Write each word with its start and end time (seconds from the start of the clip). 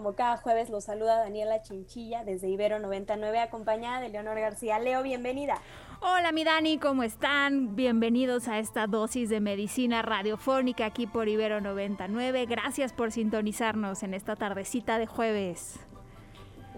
Como 0.00 0.14
cada 0.14 0.38
jueves 0.38 0.70
los 0.70 0.84
saluda 0.84 1.18
Daniela 1.18 1.60
Chinchilla 1.60 2.24
desde 2.24 2.48
Ibero 2.48 2.78
99 2.78 3.38
acompañada 3.38 4.00
de 4.00 4.08
Leonor 4.08 4.40
García. 4.40 4.78
Leo, 4.78 5.02
bienvenida. 5.02 5.58
Hola 6.00 6.32
mi 6.32 6.42
Dani, 6.42 6.78
¿cómo 6.78 7.02
están? 7.02 7.76
Bienvenidos 7.76 8.48
a 8.48 8.58
esta 8.58 8.86
dosis 8.86 9.28
de 9.28 9.40
medicina 9.40 10.00
radiofónica 10.00 10.86
aquí 10.86 11.06
por 11.06 11.28
Ibero 11.28 11.60
99. 11.60 12.46
Gracias 12.46 12.94
por 12.94 13.12
sintonizarnos 13.12 14.02
en 14.02 14.14
esta 14.14 14.36
tardecita 14.36 14.98
de 14.98 15.06
jueves. 15.06 15.78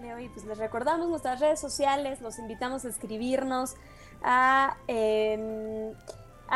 Leo, 0.01 0.19
y 0.19 0.27
pues 0.27 0.43
les 0.43 0.57
recordamos 0.57 1.07
nuestras 1.07 1.39
redes 1.39 1.61
sociales, 1.61 2.19
los 2.19 2.39
invitamos 2.39 2.83
a 2.83 2.89
escribirnos 2.89 3.75
a... 4.21 4.75
Em, 4.87 5.93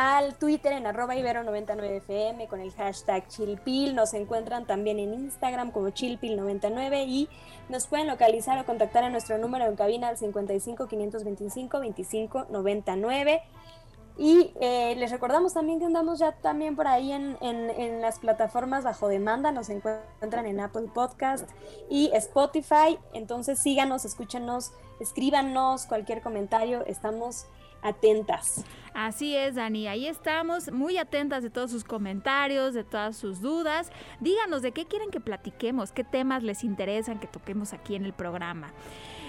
al 0.00 0.36
Twitter 0.36 0.74
en 0.74 0.86
arroba 0.86 1.16
ibero99fm 1.16 2.46
con 2.46 2.60
el 2.60 2.70
hashtag 2.70 3.26
chilpil. 3.26 3.96
Nos 3.96 4.14
encuentran 4.14 4.64
también 4.64 5.00
en 5.00 5.12
Instagram 5.12 5.72
como 5.72 5.88
chilpil99 5.88 7.04
y 7.08 7.28
nos 7.68 7.88
pueden 7.88 8.06
localizar 8.06 8.60
o 8.60 8.64
contactar 8.64 9.02
a 9.02 9.10
nuestro 9.10 9.38
número 9.38 9.66
en 9.66 9.74
cabina 9.74 10.06
al 10.06 10.16
55 10.16 10.86
525 10.86 11.80
25 11.80 12.46
99. 12.48 13.42
Y 14.18 14.52
eh, 14.60 14.94
les 14.96 15.10
recordamos 15.10 15.54
también 15.54 15.80
que 15.80 15.86
andamos 15.86 16.20
ya 16.20 16.30
también 16.30 16.76
por 16.76 16.86
ahí 16.86 17.10
en, 17.10 17.36
en, 17.40 18.00
las 18.00 18.20
plataformas 18.20 18.84
bajo 18.84 19.08
demanda, 19.08 19.50
nos 19.50 19.68
encuentran 19.68 20.46
en 20.46 20.60
Apple 20.60 20.90
Podcast 20.94 21.48
y 21.90 22.12
Spotify. 22.14 23.00
Entonces 23.14 23.58
síganos, 23.58 24.04
escúchenos, 24.04 24.70
escríbanos 25.00 25.86
cualquier 25.86 26.22
comentario, 26.22 26.84
estamos 26.86 27.46
atentas. 27.82 28.64
Así 28.94 29.36
es, 29.36 29.54
Dani, 29.54 29.86
ahí 29.86 30.08
estamos, 30.08 30.72
muy 30.72 30.98
atentas 30.98 31.42
de 31.42 31.50
todos 31.50 31.70
sus 31.70 31.84
comentarios, 31.84 32.74
de 32.74 32.82
todas 32.82 33.16
sus 33.16 33.40
dudas. 33.40 33.92
Díganos 34.18 34.62
de 34.62 34.72
qué 34.72 34.86
quieren 34.86 35.10
que 35.10 35.20
platiquemos, 35.20 35.92
qué 35.92 36.02
temas 36.02 36.42
les 36.42 36.64
interesan 36.64 37.20
que 37.20 37.28
toquemos 37.28 37.72
aquí 37.72 37.94
en 37.94 38.04
el 38.04 38.12
programa. 38.12 38.72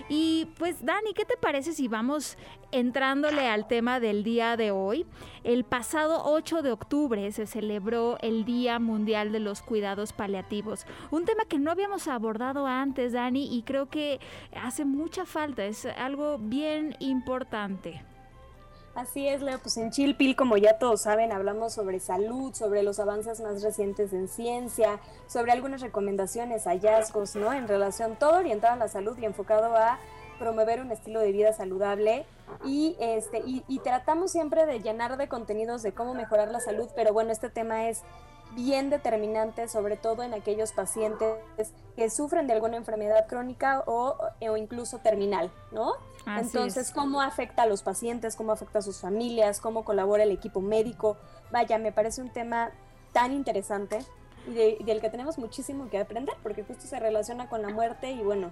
Y 0.09 0.47
pues 0.58 0.83
Dani, 0.83 1.14
¿qué 1.14 1.23
te 1.23 1.38
parece 1.38 1.73
si 1.73 1.88
vamos 1.88 2.36
entrándole 2.72 3.47
al 3.47 3.67
tema 3.67 4.00
del 4.00 4.23
día 4.23 4.58
de 4.58 4.72
hoy? 4.72 5.05
El 5.44 5.64
pasado 5.66 6.23
8 6.25 6.64
de 6.64 6.72
octubre 6.72 7.31
se 7.31 7.45
celebró 7.45 8.17
el 8.22 8.45
Día 8.45 8.80
Mundial 8.80 9.31
de 9.31 9.39
los 9.39 9.61
Cuidados 9.61 10.14
Paliativos, 10.14 10.88
un 11.11 11.25
tema 11.25 11.45
que 11.45 11.59
no 11.59 11.70
habíamos 11.70 12.08
abordado 12.08 12.66
antes, 12.66 13.14
Dani, 13.14 13.55
y 13.55 13.61
creo 13.61 13.88
que 13.88 14.20
hace 14.52 14.83
mucha 14.83 15.25
falta, 15.25 15.64
es 15.66 15.86
algo 15.86 16.39
bien 16.39 16.95
importante. 17.00 18.03
Así 19.00 19.30
es, 19.30 19.42
Leo. 19.42 19.59
Pues 19.59 19.78
en 19.78 19.92
Chilpil, 19.92 20.36
como 20.36 20.58
ya 20.58 20.78
todos 20.78 21.03
saben, 21.03 21.31
hablamos 21.31 21.72
sobre 21.72 22.02
salud, 22.02 22.53
sobre 22.53 22.83
los 22.83 23.00
avances 23.00 23.39
más 23.39 23.64
recientes 23.64 24.11
en 24.11 24.28
ciencia, 24.28 25.00
sobre 25.25 25.53
algunas 25.53 25.80
recomendaciones, 25.80 26.66
hallazgos, 26.66 27.38
¿no? 27.38 27.53
En 27.53 27.70
relación, 27.70 28.17
todo 28.17 28.39
orientado 28.39 28.73
a 28.73 28.75
la 28.75 28.89
salud 28.89 29.17
y 29.17 29.23
enfocado 29.23 29.73
a 29.73 30.00
promover 30.38 30.81
un 30.81 30.92
estilo 30.92 31.22
de 31.22 31.31
vida 31.31 31.53
saludable 31.53 32.25
y 32.66 32.97
este 33.00 33.39
y, 33.45 33.64
y, 33.70 33.80
tratamos 33.80 34.31
siempre 34.31 34.66
de 34.66 34.81
llenar 34.81 35.16
de 35.16 35.30
contenidos 35.30 35.81
de 35.81 35.94
cómo 35.94 36.14
mejorar 36.14 36.52
la 36.52 36.59
salud, 36.59 36.89
pero 36.94 37.14
bueno, 37.14 37.31
este 37.31 37.50
tema 37.50 37.88
es 37.88 38.03
bien 38.55 38.89
determinante, 38.89 39.67
sobre 39.67 39.95
todo 39.95 40.23
en 40.23 40.33
aquellos 40.33 40.72
pacientes 40.72 41.38
que 41.95 42.09
sufren 42.09 42.48
de 42.48 42.54
alguna 42.54 42.77
enfermedad 42.77 43.27
crónica 43.27 43.83
o, 43.86 44.17
o 44.42 44.58
incluso 44.58 44.99
terminal, 44.99 45.52
¿no? 45.71 45.93
Entonces, 46.38 46.92
¿cómo 46.92 47.22
afecta 47.22 47.64
a 47.64 47.66
los 47.66 47.82
pacientes? 47.82 48.36
¿Cómo 48.36 48.52
afecta 48.52 48.80
a 48.80 48.82
sus 48.82 49.00
familias? 49.00 49.62
¿Cómo 49.62 49.84
colabora 49.84 50.23
el 50.23 50.32
equipo 50.32 50.62
médico? 50.62 51.17
Vaya, 51.52 51.78
me 51.78 51.92
parece 51.92 52.22
un 52.22 52.30
tema 52.30 52.72
tan 53.14 53.34
interesante 53.34 54.00
y, 54.48 54.84
del 54.84 55.02
que 55.02 55.10
tenemos 55.10 55.38
muchísimo 55.38 55.89
que 55.89 55.98
aprender, 55.98 56.36
porque 56.44 56.64
justo 56.64 56.86
se 56.86 57.00
relaciona 57.00 57.50
con 57.50 57.62
la 57.62 57.70
muerte 57.70 58.12
y 58.12 58.22
bueno, 58.22 58.52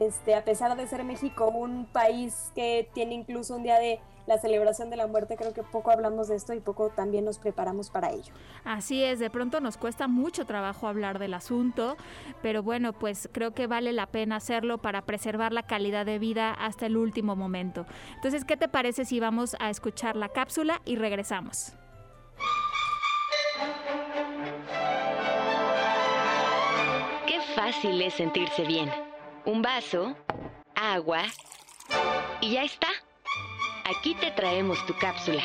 este, 0.00 0.34
a 0.34 0.44
pesar 0.44 0.76
de 0.76 0.86
ser 0.86 1.04
México 1.04 1.48
un 1.48 1.86
país 1.86 2.52
que 2.54 2.88
tiene 2.94 3.14
incluso 3.14 3.56
un 3.56 3.62
día 3.62 3.78
de 3.78 4.00
la 4.26 4.38
celebración 4.38 4.90
de 4.90 4.96
la 4.96 5.06
muerte, 5.06 5.36
creo 5.36 5.52
que 5.52 5.62
poco 5.62 5.90
hablamos 5.90 6.28
de 6.28 6.36
esto 6.36 6.54
y 6.54 6.60
poco 6.60 6.90
también 6.90 7.24
nos 7.24 7.38
preparamos 7.38 7.90
para 7.90 8.10
ello. 8.10 8.32
Así 8.64 9.02
es, 9.02 9.18
de 9.18 9.30
pronto 9.30 9.60
nos 9.60 9.76
cuesta 9.76 10.06
mucho 10.08 10.46
trabajo 10.46 10.86
hablar 10.86 11.18
del 11.18 11.34
asunto, 11.34 11.96
pero 12.40 12.62
bueno, 12.62 12.92
pues 12.92 13.28
creo 13.32 13.52
que 13.52 13.66
vale 13.66 13.92
la 13.92 14.06
pena 14.06 14.36
hacerlo 14.36 14.78
para 14.78 15.02
preservar 15.02 15.52
la 15.52 15.64
calidad 15.64 16.06
de 16.06 16.18
vida 16.18 16.52
hasta 16.52 16.86
el 16.86 16.96
último 16.96 17.36
momento. 17.36 17.86
Entonces, 18.14 18.44
¿qué 18.44 18.56
te 18.56 18.68
parece 18.68 19.04
si 19.04 19.20
vamos 19.20 19.56
a 19.58 19.70
escuchar 19.70 20.16
la 20.16 20.28
cápsula 20.28 20.80
y 20.84 20.96
regresamos? 20.96 21.72
Qué 27.26 27.40
fácil 27.56 28.00
es 28.02 28.14
sentirse 28.14 28.64
bien. 28.64 29.11
Un 29.44 29.60
vaso, 29.60 30.14
agua 30.76 31.24
y 32.40 32.52
ya 32.52 32.62
está. 32.62 32.86
Aquí 33.84 34.14
te 34.14 34.30
traemos 34.30 34.84
tu 34.86 34.96
cápsula. 34.98 35.42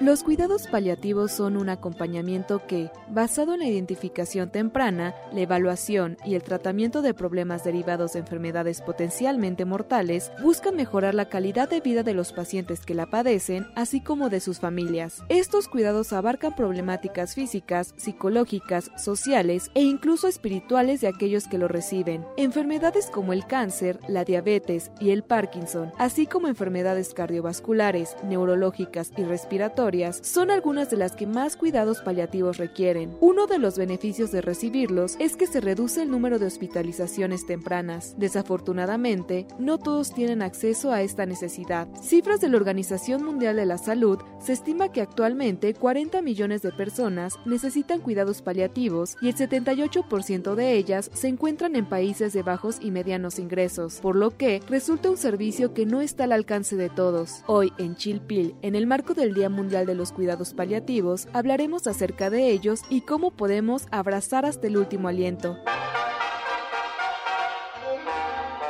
Los 0.00 0.24
cuidados 0.24 0.66
paliativos 0.66 1.30
son 1.30 1.56
un 1.56 1.68
acompañamiento 1.68 2.66
que, 2.66 2.90
basado 3.10 3.54
en 3.54 3.60
la 3.60 3.68
identificación 3.68 4.50
temprana, 4.50 5.14
la 5.32 5.42
evaluación 5.42 6.16
y 6.24 6.34
el 6.34 6.42
tratamiento 6.42 7.00
de 7.00 7.14
problemas 7.14 7.62
derivados 7.62 8.14
de 8.14 8.18
enfermedades 8.18 8.82
potencialmente 8.82 9.64
mortales, 9.64 10.32
buscan 10.42 10.74
mejorar 10.74 11.14
la 11.14 11.28
calidad 11.28 11.70
de 11.70 11.80
vida 11.80 12.02
de 12.02 12.12
los 12.12 12.32
pacientes 12.32 12.84
que 12.84 12.94
la 12.94 13.06
padecen, 13.06 13.68
así 13.76 14.00
como 14.00 14.30
de 14.30 14.40
sus 14.40 14.58
familias. 14.58 15.22
Estos 15.28 15.68
cuidados 15.68 16.12
abarcan 16.12 16.56
problemáticas 16.56 17.36
físicas, 17.36 17.94
psicológicas, 17.96 18.90
sociales 18.96 19.70
e 19.74 19.82
incluso 19.82 20.26
espirituales 20.26 21.02
de 21.02 21.08
aquellos 21.08 21.46
que 21.46 21.58
lo 21.58 21.68
reciben. 21.68 22.26
Enfermedades 22.36 23.06
como 23.12 23.32
el 23.32 23.46
cáncer, 23.46 24.00
la 24.08 24.24
diabetes 24.24 24.90
y 24.98 25.10
el 25.10 25.22
Parkinson, 25.22 25.92
así 25.98 26.26
como 26.26 26.48
enfermedades 26.48 27.14
cardiovasculares, 27.14 28.16
neurológicas 28.24 29.12
y 29.16 29.22
respiratorias, 29.22 29.83
son 30.22 30.50
algunas 30.50 30.88
de 30.88 30.96
las 30.96 31.12
que 31.12 31.26
más 31.26 31.56
cuidados 31.56 32.00
paliativos 32.00 32.56
requieren. 32.56 33.14
Uno 33.20 33.46
de 33.46 33.58
los 33.58 33.76
beneficios 33.76 34.32
de 34.32 34.40
recibirlos 34.40 35.16
es 35.18 35.36
que 35.36 35.46
se 35.46 35.60
reduce 35.60 36.00
el 36.00 36.10
número 36.10 36.38
de 36.38 36.46
hospitalizaciones 36.46 37.44
tempranas. 37.44 38.14
Desafortunadamente, 38.16 39.46
no 39.58 39.76
todos 39.76 40.14
tienen 40.14 40.40
acceso 40.40 40.90
a 40.90 41.02
esta 41.02 41.26
necesidad. 41.26 41.86
Cifras 42.00 42.40
de 42.40 42.48
la 42.48 42.56
Organización 42.56 43.22
Mundial 43.24 43.56
de 43.56 43.66
la 43.66 43.76
Salud 43.76 44.20
se 44.40 44.54
estima 44.54 44.90
que 44.90 45.02
actualmente 45.02 45.74
40 45.74 46.22
millones 46.22 46.62
de 46.62 46.72
personas 46.72 47.34
necesitan 47.44 48.00
cuidados 48.00 48.40
paliativos 48.40 49.18
y 49.20 49.28
el 49.28 49.36
78% 49.36 50.54
de 50.54 50.72
ellas 50.72 51.10
se 51.12 51.28
encuentran 51.28 51.76
en 51.76 51.84
países 51.84 52.32
de 52.32 52.42
bajos 52.42 52.78
y 52.80 52.90
medianos 52.90 53.38
ingresos, 53.38 53.98
por 54.00 54.16
lo 54.16 54.30
que 54.30 54.62
resulta 54.66 55.10
un 55.10 55.18
servicio 55.18 55.74
que 55.74 55.84
no 55.84 56.00
está 56.00 56.24
al 56.24 56.32
alcance 56.32 56.74
de 56.74 56.88
todos. 56.88 57.42
Hoy 57.46 57.70
en 57.76 57.96
Chilpil, 57.96 58.54
en 58.62 58.76
el 58.76 58.86
marco 58.86 59.12
del 59.12 59.34
Día 59.34 59.50
Mundial 59.50 59.73
de 59.82 59.96
los 59.96 60.12
Cuidados 60.12 60.54
Paliativos, 60.54 61.26
hablaremos 61.32 61.88
acerca 61.88 62.30
de 62.30 62.50
ellos 62.50 62.82
y 62.88 63.00
cómo 63.00 63.32
podemos 63.32 63.88
abrazar 63.90 64.46
hasta 64.46 64.68
el 64.68 64.76
último 64.76 65.08
aliento. 65.08 65.58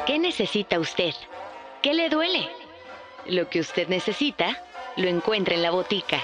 ¿Qué 0.07 0.19
necesita 0.19 0.81
usted? 0.81 1.13
¿Qué 1.83 1.93
le 1.93 2.09
duele? 2.09 2.49
Lo 3.27 3.51
que 3.51 3.61
usted 3.61 3.89
necesita 3.89 4.57
lo 4.97 5.09
encuentra 5.09 5.55
en 5.55 5.63
la 5.63 5.71
botica. 5.71 6.19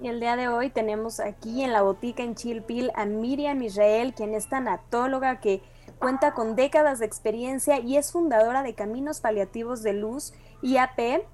Y 0.00 0.08
el 0.08 0.20
día 0.20 0.36
de 0.36 0.48
hoy 0.48 0.70
tenemos 0.70 1.18
aquí 1.18 1.64
en 1.64 1.72
la 1.72 1.82
botica 1.82 2.22
en 2.22 2.34
Chilpil 2.34 2.92
a 2.94 3.06
Miriam 3.06 3.62
Israel, 3.62 4.12
quien 4.14 4.34
es 4.34 4.48
tanatóloga 4.48 5.40
que 5.40 5.62
cuenta 5.98 6.34
con 6.34 6.56
décadas 6.56 6.98
de 6.98 7.06
experiencia 7.06 7.78
y 7.80 7.96
es 7.96 8.12
fundadora 8.12 8.62
de 8.62 8.74
Caminos 8.74 9.20
Paliativos 9.20 9.82
de 9.82 9.92
Luz, 9.92 10.32
IAP. 10.62 11.24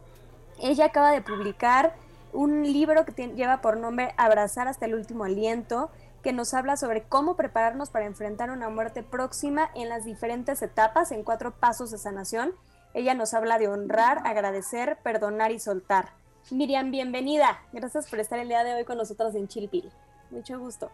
Ella 0.60 0.86
acaba 0.86 1.12
de 1.12 1.22
publicar 1.22 1.94
un 2.32 2.62
libro 2.62 3.04
que 3.04 3.28
lleva 3.28 3.60
por 3.60 3.76
nombre 3.76 4.14
Abrazar 4.16 4.68
hasta 4.68 4.86
el 4.86 4.94
último 4.94 5.24
aliento, 5.24 5.90
que 6.22 6.32
nos 6.32 6.54
habla 6.54 6.76
sobre 6.76 7.02
cómo 7.02 7.34
prepararnos 7.34 7.90
para 7.90 8.06
enfrentar 8.06 8.50
una 8.50 8.68
muerte 8.68 9.02
próxima 9.02 9.70
en 9.74 9.88
las 9.88 10.04
diferentes 10.04 10.62
etapas, 10.62 11.12
en 11.12 11.24
cuatro 11.24 11.52
pasos 11.52 11.90
de 11.90 11.98
sanación. 11.98 12.52
Ella 12.92 13.14
nos 13.14 13.34
habla 13.34 13.58
de 13.58 13.68
honrar, 13.68 14.20
agradecer, 14.24 14.98
perdonar 15.02 15.50
y 15.52 15.60
soltar. 15.60 16.10
Miriam, 16.50 16.90
bienvenida. 16.90 17.62
Gracias 17.72 18.08
por 18.08 18.18
estar 18.18 18.38
el 18.38 18.48
día 18.48 18.64
de 18.64 18.74
hoy 18.74 18.84
con 18.84 18.98
nosotros 18.98 19.34
en 19.34 19.48
Chilpil. 19.48 19.90
Mucho 20.30 20.58
gusto. 20.58 20.90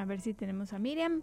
A 0.00 0.06
ver 0.06 0.22
si 0.22 0.32
tenemos 0.32 0.72
a 0.72 0.78
Miriam. 0.78 1.20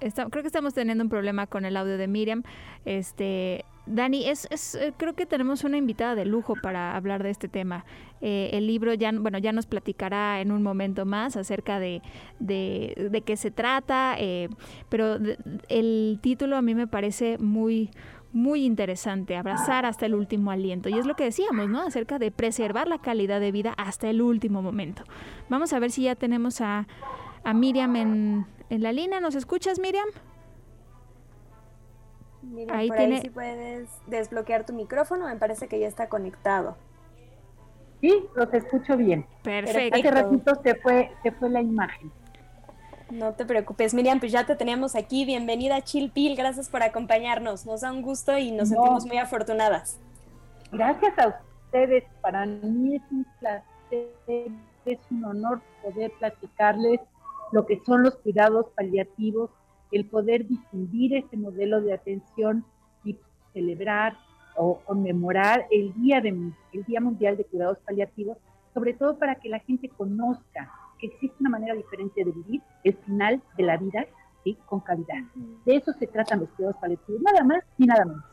creo 0.00 0.42
que 0.42 0.48
estamos 0.48 0.74
teniendo 0.74 1.04
un 1.04 1.08
problema 1.08 1.46
con 1.46 1.64
el 1.64 1.76
audio 1.76 1.96
de 1.96 2.08
Miriam. 2.08 2.42
Este, 2.84 3.64
Dani, 3.86 4.28
es, 4.28 4.74
eh, 4.74 4.92
creo 4.96 5.14
que 5.14 5.24
tenemos 5.24 5.62
una 5.62 5.76
invitada 5.76 6.16
de 6.16 6.24
lujo 6.24 6.54
para 6.60 6.96
hablar 6.96 7.22
de 7.22 7.30
este 7.30 7.46
tema. 7.46 7.84
Eh, 8.20 8.50
el 8.54 8.66
libro 8.66 8.92
ya, 8.94 9.12
bueno, 9.12 9.38
ya 9.38 9.52
nos 9.52 9.66
platicará 9.66 10.40
en 10.40 10.50
un 10.50 10.64
momento 10.64 11.06
más 11.06 11.36
acerca 11.36 11.78
de, 11.78 12.02
de, 12.40 13.22
qué 13.24 13.36
se 13.36 13.52
trata, 13.52 14.16
eh, 14.18 14.48
pero 14.88 15.16
el 15.68 16.18
título 16.20 16.56
a 16.56 16.62
mí 16.62 16.74
me 16.74 16.88
parece 16.88 17.38
muy, 17.38 17.90
muy 18.32 18.64
interesante, 18.64 19.36
abrazar 19.36 19.86
hasta 19.86 20.06
el 20.06 20.14
último 20.14 20.50
aliento. 20.50 20.88
Y 20.88 20.98
es 20.98 21.06
lo 21.06 21.16
que 21.16 21.24
decíamos, 21.24 21.68
¿no? 21.68 21.82
Acerca 21.82 22.18
de 22.18 22.30
preservar 22.30 22.88
la 22.88 22.98
calidad 22.98 23.40
de 23.40 23.52
vida 23.52 23.74
hasta 23.76 24.08
el 24.10 24.20
último 24.20 24.62
momento. 24.62 25.02
Vamos 25.48 25.72
a 25.72 25.78
ver 25.78 25.90
si 25.90 26.02
ya 26.04 26.14
tenemos 26.14 26.60
a, 26.60 26.86
a 27.44 27.54
Miriam 27.54 27.96
en, 27.96 28.46
en 28.70 28.82
la 28.82 28.92
línea. 28.92 29.20
¿Nos 29.20 29.34
escuchas, 29.34 29.78
Miriam? 29.78 30.08
ahí, 32.70 32.90
tiene... 32.90 33.20
si 33.20 33.30
puedes 33.30 33.88
desbloquear 34.06 34.64
tu 34.64 34.72
micrófono, 34.72 35.26
me 35.26 35.36
parece 35.36 35.68
que 35.68 35.80
ya 35.80 35.88
está 35.88 36.08
conectado. 36.08 36.76
Sí, 38.00 38.24
los 38.36 38.52
escucho 38.54 38.96
bien. 38.96 39.26
Perfecto. 39.42 39.98
Hace 39.98 40.10
ratito 40.10 40.54
se 40.62 40.74
fue, 40.76 41.10
se 41.22 41.32
fue 41.32 41.50
la 41.50 41.60
imagen. 41.60 42.12
No 43.10 43.32
te 43.32 43.46
preocupes, 43.46 43.94
Miriam, 43.94 44.20
pues 44.20 44.32
ya 44.32 44.44
te 44.44 44.54
teníamos 44.56 44.94
aquí. 44.94 45.24
Bienvenida 45.24 45.76
a 45.76 45.82
Chilpil, 45.82 46.36
gracias 46.36 46.68
por 46.68 46.82
acompañarnos. 46.82 47.64
Nos 47.64 47.80
da 47.80 47.92
un 47.92 48.02
gusto 48.02 48.36
y 48.36 48.50
nos 48.50 48.68
sentimos 48.68 49.06
muy 49.06 49.18
afortunadas. 49.18 49.98
Gracias 50.72 51.18
a 51.18 51.40
ustedes. 51.64 52.04
Para 52.20 52.44
mí 52.44 52.96
es 52.96 53.02
un 53.10 53.26
placer, 53.40 54.50
es 54.84 54.98
un 55.10 55.24
honor 55.24 55.62
poder 55.82 56.12
platicarles 56.18 57.00
lo 57.52 57.64
que 57.64 57.80
son 57.86 58.02
los 58.02 58.16
cuidados 58.16 58.66
paliativos 58.76 59.50
el 59.90 60.06
poder 60.06 60.46
difundir 60.46 61.14
este 61.14 61.36
modelo 61.36 61.80
de 61.80 61.94
atención 61.94 62.64
y 63.04 63.16
celebrar 63.52 64.16
o 64.56 64.80
conmemorar 64.80 65.66
el 65.70 65.94
Día, 65.94 66.20
de, 66.20 66.28
el 66.28 66.84
Día 66.84 67.00
Mundial 67.00 67.36
de 67.36 67.44
Cuidados 67.44 67.78
Paliativos, 67.86 68.36
sobre 68.74 68.92
todo 68.94 69.18
para 69.18 69.36
que 69.36 69.48
la 69.48 69.60
gente 69.60 69.88
conozca 69.88 70.70
que 70.98 71.06
existe 71.08 71.36
una 71.40 71.50
manera 71.50 71.74
diferente 71.74 72.24
de 72.24 72.30
vivir 72.30 72.62
el 72.84 72.96
final 72.98 73.42
de 73.56 73.62
la 73.62 73.76
vida 73.76 74.06
¿sí? 74.44 74.56
con 74.66 74.80
calidad. 74.80 75.22
De 75.64 75.76
eso 75.76 75.92
se 75.98 76.06
tratan 76.06 76.40
los 76.40 76.48
cuidados 76.50 76.76
paliativos, 76.80 77.20
nada 77.22 77.44
más 77.44 77.64
y 77.78 77.86
nada 77.86 78.04
menos. 78.04 78.24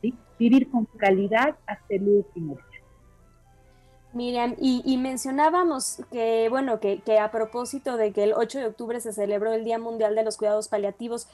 ¿sí? 0.00 0.14
Vivir 0.38 0.70
con 0.70 0.84
calidad 0.96 1.56
hasta 1.66 1.94
el 1.94 2.08
último 2.08 2.54
día. 2.54 2.64
Miriam, 4.12 4.54
y, 4.58 4.96
mencionábamos 4.98 6.02
que, 6.10 6.48
bueno, 6.50 6.80
que, 6.80 7.00
que, 7.00 7.18
a 7.18 7.30
propósito 7.30 7.96
de 7.96 8.12
que 8.12 8.24
el 8.24 8.34
8 8.34 8.58
de 8.58 8.66
octubre 8.66 9.00
se 9.00 9.12
celebró 9.12 9.54
el 9.54 9.64
Día 9.64 9.78
Mundial 9.78 10.14
de 10.14 10.22
los 10.22 10.36
Cuidados 10.36 10.68
Paliativos, 10.68 11.28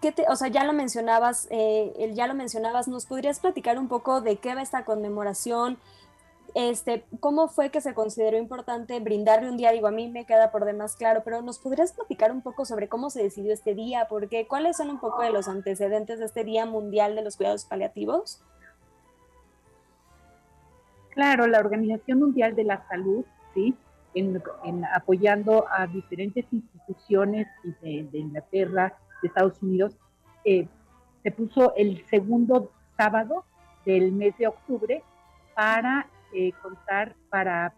¿qué 0.00 0.12
te, 0.12 0.24
o 0.28 0.36
sea, 0.36 0.48
ya 0.48 0.64
lo 0.64 0.72
mencionabas, 0.72 1.48
eh, 1.50 2.12
ya 2.14 2.26
lo 2.26 2.34
mencionabas, 2.34 2.86
¿nos 2.86 3.06
podrías 3.06 3.40
platicar 3.40 3.78
un 3.78 3.88
poco 3.88 4.20
de 4.20 4.36
qué 4.36 4.54
va 4.54 4.62
esta 4.62 4.84
conmemoración? 4.84 5.78
Este, 6.54 7.04
¿Cómo 7.18 7.48
fue 7.48 7.70
que 7.70 7.80
se 7.80 7.94
consideró 7.94 8.36
importante 8.36 9.00
brindarle 9.00 9.50
un 9.50 9.56
día? 9.56 9.72
Digo, 9.72 9.88
a 9.88 9.90
mí 9.90 10.08
me 10.08 10.24
queda 10.24 10.52
por 10.52 10.64
demás 10.64 10.94
claro, 10.94 11.22
pero 11.24 11.42
¿nos 11.42 11.58
podrías 11.58 11.92
platicar 11.92 12.30
un 12.30 12.42
poco 12.42 12.64
sobre 12.64 12.88
cómo 12.88 13.10
se 13.10 13.24
decidió 13.24 13.52
este 13.52 13.74
día? 13.74 14.06
Porque, 14.08 14.46
¿Cuáles 14.46 14.76
son 14.76 14.90
un 14.90 15.00
poco 15.00 15.22
de 15.22 15.32
los 15.32 15.48
antecedentes 15.48 16.20
de 16.20 16.26
este 16.26 16.44
Día 16.44 16.64
Mundial 16.64 17.16
de 17.16 17.22
los 17.22 17.36
Cuidados 17.36 17.64
Paliativos? 17.64 18.40
Claro, 21.10 21.48
la 21.48 21.58
Organización 21.58 22.20
Mundial 22.20 22.54
de 22.54 22.64
la 22.64 22.86
Salud, 22.88 23.24
¿sí? 23.52 23.74
En, 24.14 24.40
apoyando 24.94 25.66
a 25.68 25.88
diferentes 25.88 26.44
instituciones 26.52 27.48
de, 27.82 28.06
Inglaterra, 28.12 28.96
de 29.22 29.28
Estados 29.28 29.60
Unidos, 29.60 29.96
eh, 30.44 30.68
se 31.24 31.32
puso 31.32 31.74
el 31.74 32.06
segundo 32.06 32.70
sábado 32.96 33.44
del 33.84 34.12
mes 34.12 34.38
de 34.38 34.46
octubre 34.46 35.02
para 35.56 36.06
eh, 36.34 36.52
contar, 36.62 37.14
para 37.30 37.72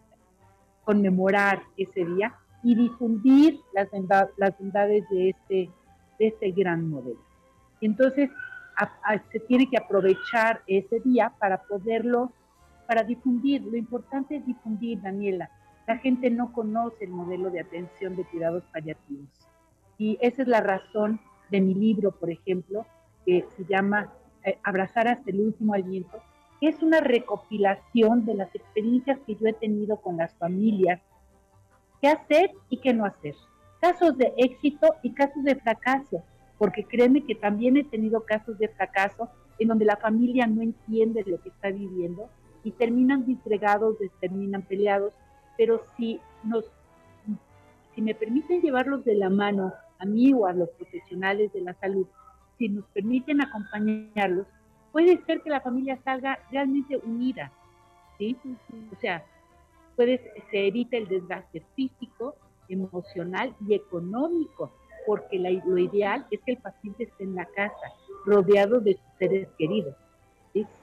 conmemorar 0.83 1.61
ese 1.77 2.05
día 2.05 2.35
y 2.63 2.75
difundir 2.75 3.59
las, 3.73 3.87
las 4.37 4.57
bondades 4.57 5.07
de 5.09 5.29
este, 5.29 5.69
de 6.19 6.27
este 6.27 6.51
gran 6.51 6.89
modelo. 6.89 7.19
Entonces, 7.81 8.29
se 9.31 9.39
tiene 9.41 9.69
que 9.69 9.77
aprovechar 9.77 10.61
ese 10.67 10.99
día 10.99 11.33
para 11.39 11.63
poderlo 11.63 12.31
para 12.87 13.03
difundir. 13.03 13.63
Lo 13.63 13.77
importante 13.77 14.37
es 14.37 14.45
difundir, 14.45 15.01
Daniela. 15.01 15.49
La 15.87 15.97
gente 15.97 16.29
no 16.29 16.51
conoce 16.53 17.05
el 17.05 17.11
modelo 17.11 17.49
de 17.49 17.59
atención 17.59 18.15
de 18.15 18.23
cuidados 18.25 18.63
paliativos. 18.71 19.27
Y 19.97 20.17
esa 20.21 20.41
es 20.41 20.47
la 20.47 20.61
razón 20.61 21.19
de 21.49 21.61
mi 21.61 21.73
libro, 21.73 22.11
por 22.11 22.29
ejemplo, 22.29 22.85
que 23.25 23.45
se 23.55 23.65
llama 23.65 24.13
eh, 24.43 24.57
Abrazar 24.63 25.07
hasta 25.07 25.29
el 25.29 25.41
último 25.41 25.73
aliento, 25.73 26.21
es 26.61 26.81
una 26.81 26.99
recopilación 26.99 28.25
de 28.25 28.33
las 28.33 28.53
experiencias 28.55 29.19
que 29.25 29.35
yo 29.35 29.47
he 29.47 29.53
tenido 29.53 29.97
con 29.97 30.17
las 30.17 30.33
familias, 30.35 31.01
qué 32.01 32.07
hacer 32.07 32.51
y 32.69 32.77
qué 32.77 32.93
no 32.93 33.05
hacer. 33.05 33.35
Casos 33.79 34.17
de 34.17 34.33
éxito 34.37 34.87
y 35.03 35.13
casos 35.13 35.43
de 35.43 35.55
fracaso, 35.55 36.23
porque 36.57 36.83
créeme 36.83 37.23
que 37.23 37.35
también 37.35 37.77
he 37.77 37.83
tenido 37.83 38.25
casos 38.25 38.57
de 38.57 38.69
fracaso 38.69 39.29
en 39.59 39.67
donde 39.67 39.85
la 39.85 39.97
familia 39.97 40.47
no 40.47 40.61
entiende 40.61 41.23
lo 41.25 41.39
que 41.41 41.49
está 41.49 41.69
viviendo 41.69 42.29
y 42.63 42.71
terminan 42.71 43.25
disgregados, 43.25 43.97
terminan 44.19 44.63
peleados, 44.63 45.13
pero 45.57 45.83
si 45.95 46.19
nos, 46.43 46.65
si 47.93 48.01
me 48.01 48.15
permiten 48.15 48.61
llevarlos 48.61 49.05
de 49.05 49.15
la 49.15 49.29
mano 49.29 49.73
a 49.99 50.05
mí 50.05 50.33
o 50.33 50.45
a 50.45 50.53
los 50.53 50.69
profesionales 50.71 51.53
de 51.53 51.61
la 51.61 51.73
salud, 51.75 52.07
si 52.57 52.69
nos 52.69 52.85
permiten 52.87 53.41
acompañarlos, 53.41 54.47
puede 54.97 55.23
ser 55.25 55.43
que 55.43 55.51
la 55.51 55.61
familia 55.61 55.99
salga 56.03 56.39
realmente 56.49 56.97
unida, 56.97 57.51
¿sí? 58.17 58.35
O 58.91 58.99
sea, 58.99 59.23
puede, 59.95 60.33
se 60.49 60.65
evita 60.65 60.97
el 60.97 61.07
desgaste 61.07 61.61
físico, 61.75 62.35
emocional 62.67 63.53
y 63.67 63.75
económico, 63.75 64.71
porque 65.05 65.37
lo 65.37 65.77
ideal 65.77 66.25
es 66.31 66.39
que 66.41 66.53
el 66.53 66.57
paciente 66.57 67.03
esté 67.03 67.25
en 67.25 67.35
la 67.35 67.45
casa, 67.45 67.93
rodeado 68.25 68.79
de 68.79 68.93
sus 68.93 69.17
seres 69.19 69.47
queridos 69.59 69.95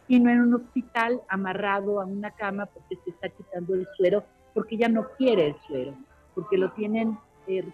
y 0.06 0.20
no 0.20 0.30
en 0.30 0.42
un 0.42 0.54
hospital 0.54 1.20
amarrado 1.28 2.00
a 2.00 2.04
una 2.04 2.30
cama 2.30 2.66
porque 2.66 2.96
se 3.02 3.10
está 3.10 3.28
quitando 3.30 3.74
el 3.74 3.88
suero, 3.96 4.22
porque 4.54 4.76
ya 4.76 4.86
no 4.86 5.08
quiere 5.18 5.48
el 5.48 5.56
suero, 5.66 5.92
porque 6.36 6.56
lo 6.56 6.70
tienen 6.74 7.18
eh, 7.48 7.64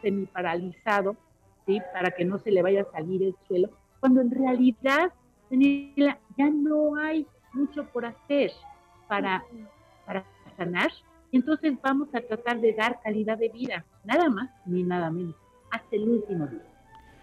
semi-paralizado, 0.00 1.14
¿sí? 1.66 1.78
para 1.92 2.12
que 2.12 2.24
no 2.24 2.38
se 2.38 2.52
le 2.52 2.62
vaya 2.62 2.80
a 2.88 2.90
salir 2.90 3.22
el 3.22 3.36
suelo, 3.46 3.68
cuando 4.00 4.22
en 4.22 4.30
realidad 4.30 5.12
ya 5.50 6.50
no 6.50 6.96
hay 6.96 7.26
mucho 7.52 7.84
por 7.86 8.06
hacer 8.06 8.52
para, 9.08 9.44
para 10.06 10.24
sanar. 10.56 10.90
Entonces 11.32 11.74
vamos 11.82 12.08
a 12.14 12.20
tratar 12.20 12.60
de 12.60 12.72
dar 12.72 13.00
calidad 13.02 13.38
de 13.38 13.48
vida, 13.48 13.84
nada 14.04 14.28
más 14.28 14.50
ni 14.66 14.82
nada 14.82 15.10
menos, 15.10 15.36
hasta 15.70 15.96
el 15.96 16.08
último 16.08 16.46
día. 16.46 16.62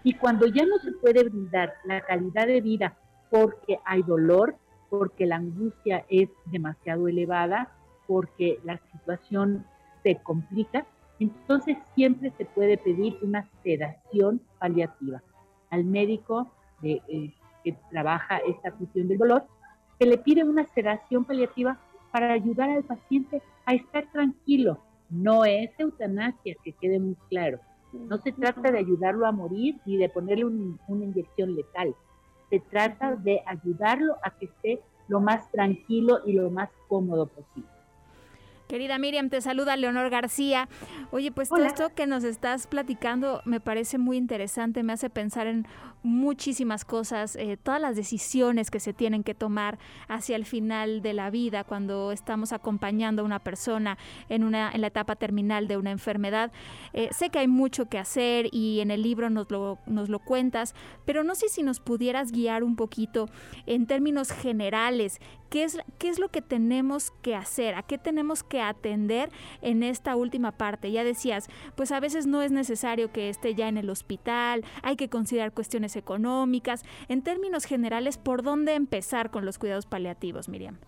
Y 0.02 0.14
cuando 0.14 0.46
ya 0.46 0.64
no 0.64 0.78
se 0.78 0.92
puede 0.92 1.24
brindar 1.24 1.74
la 1.84 2.00
calidad 2.00 2.46
de 2.46 2.60
vida 2.60 2.96
porque 3.30 3.78
hay 3.84 4.02
dolor, 4.02 4.56
porque 4.88 5.26
la 5.26 5.36
angustia 5.36 6.04
es 6.08 6.30
demasiado 6.46 7.08
elevada, 7.08 7.70
porque 8.06 8.58
la 8.64 8.78
situación 8.92 9.66
se 10.02 10.16
complica, 10.22 10.86
entonces 11.20 11.76
siempre 11.94 12.32
se 12.38 12.46
puede 12.46 12.78
pedir 12.78 13.18
una 13.22 13.46
sedación 13.62 14.40
paliativa 14.58 15.22
al 15.70 15.84
médico 15.84 16.50
de, 16.80 17.02
eh, 17.08 17.34
que 17.72 17.78
trabaja 17.90 18.38
esta 18.38 18.72
cuestión 18.72 19.08
del 19.08 19.18
dolor, 19.18 19.44
se 19.98 20.06
le 20.06 20.18
pide 20.18 20.44
una 20.44 20.64
sedación 20.66 21.24
paliativa 21.24 21.78
para 22.12 22.32
ayudar 22.32 22.70
al 22.70 22.84
paciente 22.84 23.42
a 23.66 23.74
estar 23.74 24.10
tranquilo. 24.12 24.82
No 25.10 25.44
es 25.44 25.70
eutanasia, 25.78 26.54
que 26.62 26.72
quede 26.72 26.98
muy 26.98 27.16
claro. 27.28 27.58
No 27.92 28.18
se 28.18 28.32
trata 28.32 28.70
de 28.70 28.78
ayudarlo 28.78 29.26
a 29.26 29.32
morir 29.32 29.76
ni 29.86 29.96
de 29.96 30.08
ponerle 30.08 30.44
una 30.44 31.04
inyección 31.04 31.54
letal 31.54 31.94
se 32.50 32.60
trata 32.60 33.16
de 33.16 33.42
ayudarlo 33.46 34.16
a 34.22 34.30
que 34.30 34.46
esté 34.46 34.82
lo 35.08 35.20
más 35.20 35.50
tranquilo 35.50 36.20
y 36.26 36.32
lo 36.32 36.50
más 36.50 36.70
cómodo 36.88 37.26
posible. 37.26 37.68
Querida 38.68 38.98
Miriam, 38.98 39.30
te 39.30 39.40
saluda 39.40 39.76
Leonor 39.76 40.10
García. 40.10 40.68
Oye, 41.10 41.32
pues 41.32 41.48
todo 41.48 41.64
esto 41.64 41.88
que 41.94 42.06
nos 42.06 42.22
estás 42.22 42.66
platicando 42.66 43.40
me 43.46 43.60
parece 43.60 43.96
muy 43.96 44.18
interesante, 44.18 44.82
me 44.82 44.92
hace 44.92 45.08
pensar 45.08 45.46
en 45.46 45.66
muchísimas 46.02 46.84
cosas, 46.84 47.34
eh, 47.36 47.56
todas 47.56 47.80
las 47.80 47.96
decisiones 47.96 48.70
que 48.70 48.78
se 48.78 48.92
tienen 48.92 49.24
que 49.24 49.34
tomar 49.34 49.78
hacia 50.06 50.36
el 50.36 50.44
final 50.44 51.00
de 51.00 51.12
la 51.14 51.30
vida, 51.30 51.64
cuando 51.64 52.12
estamos 52.12 52.52
acompañando 52.52 53.22
a 53.22 53.24
una 53.24 53.38
persona 53.38 53.96
en, 54.28 54.44
una, 54.44 54.70
en 54.70 54.82
la 54.82 54.88
etapa 54.88 55.16
terminal 55.16 55.66
de 55.66 55.78
una 55.78 55.90
enfermedad. 55.90 56.52
Eh, 56.92 57.08
sé 57.12 57.30
que 57.30 57.38
hay 57.38 57.48
mucho 57.48 57.86
que 57.86 57.98
hacer 57.98 58.48
y 58.52 58.80
en 58.80 58.90
el 58.90 59.02
libro 59.02 59.30
nos 59.30 59.50
lo, 59.50 59.78
nos 59.86 60.10
lo 60.10 60.18
cuentas, 60.18 60.74
pero 61.06 61.24
no 61.24 61.34
sé 61.34 61.48
si 61.48 61.62
nos 61.62 61.80
pudieras 61.80 62.32
guiar 62.32 62.62
un 62.62 62.76
poquito 62.76 63.28
en 63.66 63.86
términos 63.86 64.30
generales, 64.30 65.20
¿qué 65.50 65.64
es, 65.64 65.78
qué 65.98 66.08
es 66.08 66.18
lo 66.18 66.28
que 66.28 66.42
tenemos 66.42 67.10
que 67.22 67.34
hacer? 67.34 67.74
¿A 67.74 67.82
qué 67.82 67.98
tenemos 67.98 68.42
que 68.42 68.57
atender 68.60 69.30
en 69.62 69.82
esta 69.82 70.16
última 70.16 70.52
parte? 70.52 70.92
Ya 70.92 71.04
decías, 71.04 71.48
pues 71.74 71.92
a 71.92 72.00
veces 72.00 72.26
no 72.26 72.42
es 72.42 72.52
necesario 72.52 73.12
que 73.12 73.28
esté 73.28 73.54
ya 73.54 73.68
en 73.68 73.78
el 73.78 73.90
hospital, 73.90 74.64
hay 74.82 74.96
que 74.96 75.08
considerar 75.08 75.52
cuestiones 75.52 75.96
económicas. 75.96 76.84
En 77.08 77.22
términos 77.22 77.64
generales, 77.64 78.18
¿por 78.18 78.42
dónde 78.42 78.74
empezar 78.74 79.30
con 79.30 79.44
los 79.44 79.58
cuidados 79.58 79.86
paliativos, 79.86 80.48
Miriam? 80.48 80.78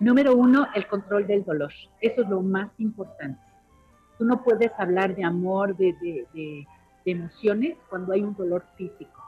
Número 0.00 0.36
uno, 0.36 0.68
el 0.74 0.86
control 0.86 1.26
del 1.26 1.44
dolor. 1.44 1.72
Eso 2.00 2.22
es 2.22 2.28
lo 2.28 2.40
más 2.40 2.70
importante. 2.78 3.40
Tú 4.16 4.24
no 4.24 4.44
puedes 4.44 4.70
hablar 4.78 5.16
de 5.16 5.24
amor, 5.24 5.76
de, 5.76 6.66
emociones 7.04 7.76
cuando 7.88 8.12
hay 8.12 8.22
un 8.22 8.34
dolor 8.34 8.64
físico 8.76 9.22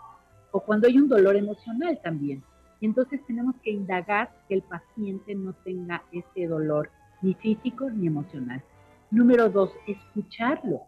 o 0.53 0.61
cuando 0.61 0.87
hay 0.87 0.99
un 0.99 1.09
dolor 1.09 1.35
emocional 1.37 1.99
también. 2.03 2.43
Y 2.81 2.87
entonces 2.87 3.21
tenemos 3.27 3.55
que 3.63 3.71
indagar 3.71 4.31
que 4.49 4.55
el 4.55 4.63
paciente 4.63 5.35
no 5.35 5.53
tenga 5.65 6.03
ese 6.13 6.47
dolor 6.47 6.91
ni 7.23 7.35
físico 7.35 7.91
ni 7.91 8.07
emocional. 8.07 8.63
Número 9.11 9.49
dos, 9.51 9.71
escucharlo. 9.87 10.83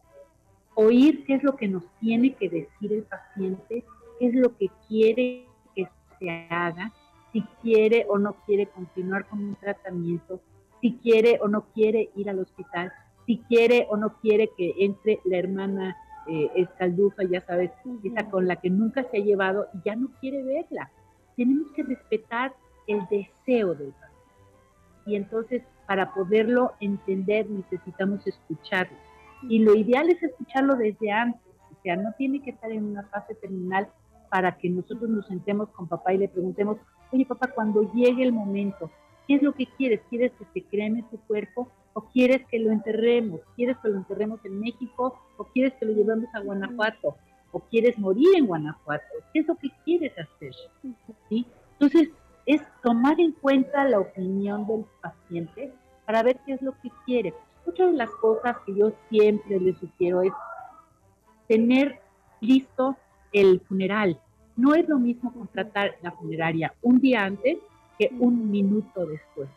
Oír 0.75 1.25
qué 1.27 1.35
es 1.35 1.43
lo 1.43 1.57
que 1.57 1.69
nos 1.69 1.85
tiene 2.01 2.35
que 2.35 2.49
decir 2.49 2.93
el 2.93 3.03
paciente, 3.03 3.85
qué 4.19 4.27
es 4.27 4.35
lo 4.35 4.57
que 4.57 4.69
quiere 4.89 5.47
que 5.75 5.87
se 6.19 6.31
haga 6.49 6.93
si 7.33 7.43
quiere 7.63 8.07
o 8.09 8.19
no 8.19 8.35
quiere 8.47 8.67
continuar 8.67 9.27
con 9.27 9.41
un 9.41 9.57
tratamiento, 9.57 10.41
si 10.81 10.99
quiere 10.99 11.39
o 11.41 11.49
no 11.49 11.67
quiere 11.73 12.11
ir 12.15 12.29
al 12.29 12.39
hospital, 12.39 12.93
si 13.27 13.39
quiere 13.49 13.87
o 13.91 13.97
no 13.97 14.21
quiere 14.21 14.51
que 14.57 14.75
entre 14.79 15.21
la 15.25 15.39
hermana 15.39 15.97
eh, 16.29 16.51
escaldufa, 16.57 17.23
ya 17.25 17.41
sabes, 17.41 17.71
esa 18.05 18.31
con 18.31 18.47
la 18.47 18.57
que 18.57 18.71
nunca 18.71 19.05
se 19.11 19.19
ha 19.19 19.25
llevado 19.25 19.69
y 19.75 19.79
ya 19.85 19.97
no 19.97 20.09
quiere 20.21 20.43
verla. 20.43 20.91
Tenemos 21.37 21.71
que 21.73 21.83
respetar 21.83 22.55
el 22.87 23.01
deseo 23.09 23.75
del 23.75 23.93
paciente. 23.93 24.12
Y 25.07 25.17
entonces, 25.17 25.62
para 25.87 26.12
poderlo 26.15 26.73
entender, 26.81 27.49
necesitamos 27.51 28.27
escucharlo. 28.27 28.97
Y 29.49 29.59
lo 29.59 29.75
ideal 29.75 30.09
es 30.09 30.23
escucharlo 30.23 30.77
desde 30.77 31.11
antes. 31.11 31.43
O 31.71 31.83
sea, 31.83 31.97
no 31.97 32.12
tiene 32.17 32.41
que 32.43 32.51
estar 32.51 32.71
en 32.71 32.85
una 32.85 33.03
fase 33.05 33.35
terminal 33.35 33.89
para 34.31 34.57
que 34.57 34.71
nosotros 34.71 35.11
nos 35.11 35.27
sentemos 35.27 35.69
con 35.71 35.89
papá 35.89 36.15
y 36.15 36.19
le 36.19 36.29
preguntemos, 36.29 36.79
oye 37.12 37.27
papá, 37.27 37.49
cuando 37.49 37.93
llegue 37.93 38.23
el 38.23 38.33
momento, 38.33 38.91
¿qué 39.27 39.35
es 39.35 39.43
lo 39.43 39.53
que 39.53 39.67
quieres? 39.77 40.01
¿Quieres 40.09 40.33
que 40.33 40.47
se 40.55 40.67
creme 40.69 41.05
tu 41.11 41.19
cuerpo 41.27 41.69
o 41.93 42.03
quieres 42.09 42.47
que 42.47 42.59
lo 42.59 42.71
enterremos? 42.71 43.41
¿Quieres 43.57 43.77
que 43.83 43.89
lo 43.89 43.99
enterremos 43.99 44.43
en 44.45 44.59
México 44.61 45.19
o 45.37 45.45
quieres 45.45 45.75
que 45.75 45.87
lo 45.87 45.93
llevemos 45.93 46.35
a 46.35 46.41
Guanajuato? 46.41 47.17
¿O 47.53 47.61
quieres 47.61 47.99
morir 47.99 48.29
en 48.37 48.47
Guanajuato? 48.47 49.05
¿Qué 49.33 49.41
es 49.41 49.47
lo 49.47 49.57
que 49.57 49.69
quieres 49.85 50.13
hacer? 50.13 50.53
¿Sí? 51.29 51.47
Entonces, 51.75 52.11
es 52.47 52.61
tomar 52.83 53.21
en 53.21 53.33
cuenta 53.33 53.85
la 53.85 54.01
opinión 54.01 54.67
del 54.67 54.85
paciente 55.01 55.73
para 56.07 56.23
ver 56.23 56.41
qué 56.45 56.55
es 56.55 56.63
lo 56.63 56.73
que 56.81 56.91
quiere. 57.05 57.35
Otra 57.67 57.87
de 57.87 57.93
las 57.93 58.11
cosas 58.11 58.57
que 58.67 58.75
yo 58.75 58.93
siempre 59.09 59.61
le 59.61 59.75
sugiero 59.75 60.23
es 60.23 60.33
tener 61.47 62.01
listo 62.41 62.97
el 63.33 63.61
funeral, 63.61 64.19
no 64.57 64.75
es 64.75 64.89
lo 64.89 64.99
mismo 64.99 65.33
contratar 65.33 65.97
la 66.03 66.13
funeraria 66.13 66.75
un 66.83 67.01
día 67.01 67.25
antes 67.25 67.59
que 67.99 68.11
un 68.19 68.51
minuto 68.51 69.07
después. 69.07 69.49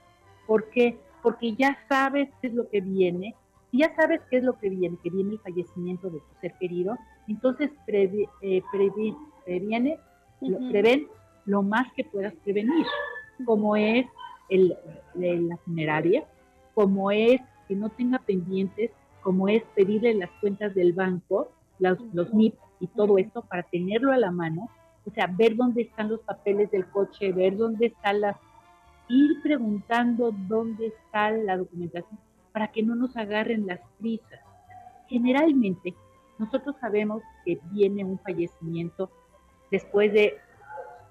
¿Por 0.47 0.69
qué? 0.69 0.97
Porque 1.21 1.53
ya 1.55 1.77
sabes 1.89 2.29
qué 2.41 2.47
es 2.47 2.53
lo 2.53 2.69
que 2.69 2.81
viene. 2.81 3.35
Si 3.75 3.79
ya 3.79 3.93
sabes 3.93 4.21
qué 4.29 4.37
es 4.37 4.43
lo 4.45 4.57
que 4.57 4.69
viene, 4.69 4.95
que 5.03 5.09
viene 5.09 5.33
el 5.33 5.39
fallecimiento 5.39 6.09
de 6.09 6.19
tu 6.19 6.39
ser 6.39 6.53
querido, 6.61 6.97
entonces 7.27 7.69
previ, 7.85 8.25
eh, 8.41 8.61
previene, 8.71 9.99
lo, 10.39 10.59
prevén 10.69 11.07
lo 11.43 11.61
más 11.61 11.91
que 11.91 12.05
puedas 12.05 12.33
prevenir, 12.35 12.85
como 13.45 13.75
es 13.75 14.05
el, 14.47 14.77
la 15.13 15.57
funeraria, 15.57 16.23
como 16.73 17.11
es 17.11 17.41
que 17.67 17.75
no 17.75 17.89
tenga 17.89 18.19
pendientes, 18.19 18.91
como 19.21 19.49
es 19.49 19.61
pedirle 19.75 20.13
las 20.13 20.29
cuentas 20.39 20.73
del 20.73 20.93
banco, 20.93 21.49
los, 21.79 21.99
los 22.13 22.33
NIP 22.33 22.55
y 22.79 22.87
todo 22.87 23.17
esto 23.17 23.41
para 23.41 23.63
tenerlo 23.63 24.13
a 24.13 24.17
la 24.17 24.31
mano 24.31 24.69
o 25.05 25.11
sea, 25.11 25.27
ver 25.27 25.57
dónde 25.57 25.81
están 25.81 26.07
los 26.09 26.21
papeles 26.21 26.71
del 26.71 26.87
coche, 26.87 27.33
ver 27.33 27.57
dónde 27.57 27.87
está 27.87 28.13
la... 28.13 28.39
ir 29.09 29.41
preguntando 29.43 30.31
dónde 30.31 30.87
está 30.87 31.29
la 31.31 31.57
documentación 31.57 32.17
para 32.55 32.71
que 32.71 32.81
no 32.81 32.95
nos 32.95 33.17
agarren 33.17 33.67
las 33.67 33.81
prisas. 33.99 34.39
Generalmente, 35.09 35.93
nosotros 36.39 36.77
sabemos 36.79 37.21
que 37.43 37.59
viene 37.71 38.05
un 38.05 38.17
fallecimiento 38.19 39.11
después 39.69 40.13
de... 40.13 40.37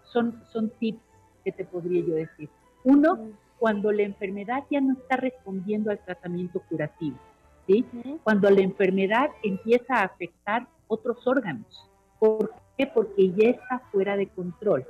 Son, 0.04 0.42
son 0.50 0.70
tips 0.70 1.02
que 1.44 1.52
te 1.52 1.66
podría 1.66 2.02
yo 2.02 2.14
decir. 2.14 2.48
Uno, 2.82 3.28
cuando 3.58 3.92
la 3.92 4.04
enfermedad 4.04 4.64
ya 4.70 4.80
no 4.80 4.94
está 4.94 5.16
respondiendo 5.16 5.90
al 5.90 5.98
tratamiento 5.98 6.60
curativo. 6.60 7.18
¿sí? 7.66 7.84
Cuando 8.22 8.48
la 8.48 8.62
enfermedad 8.62 9.28
empieza 9.42 9.96
a 9.96 10.04
afectar 10.04 10.66
otros 10.88 11.26
órganos. 11.26 11.90
¿Por 12.18 12.54
qué? 12.78 12.86
Porque 12.86 13.32
ya 13.32 13.50
está 13.50 13.80
fuera 13.92 14.16
de 14.16 14.28
control. 14.28 14.86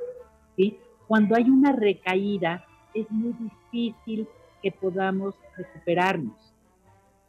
¿sí? 0.56 0.78
Cuando 1.08 1.34
hay 1.34 1.50
una 1.50 1.73
recaída, 1.73 2.64
es 2.94 3.11
muy 3.11 3.34
difícil 3.73 4.28
que 4.64 4.73
podamos 4.73 5.35
recuperarnos. 5.59 6.54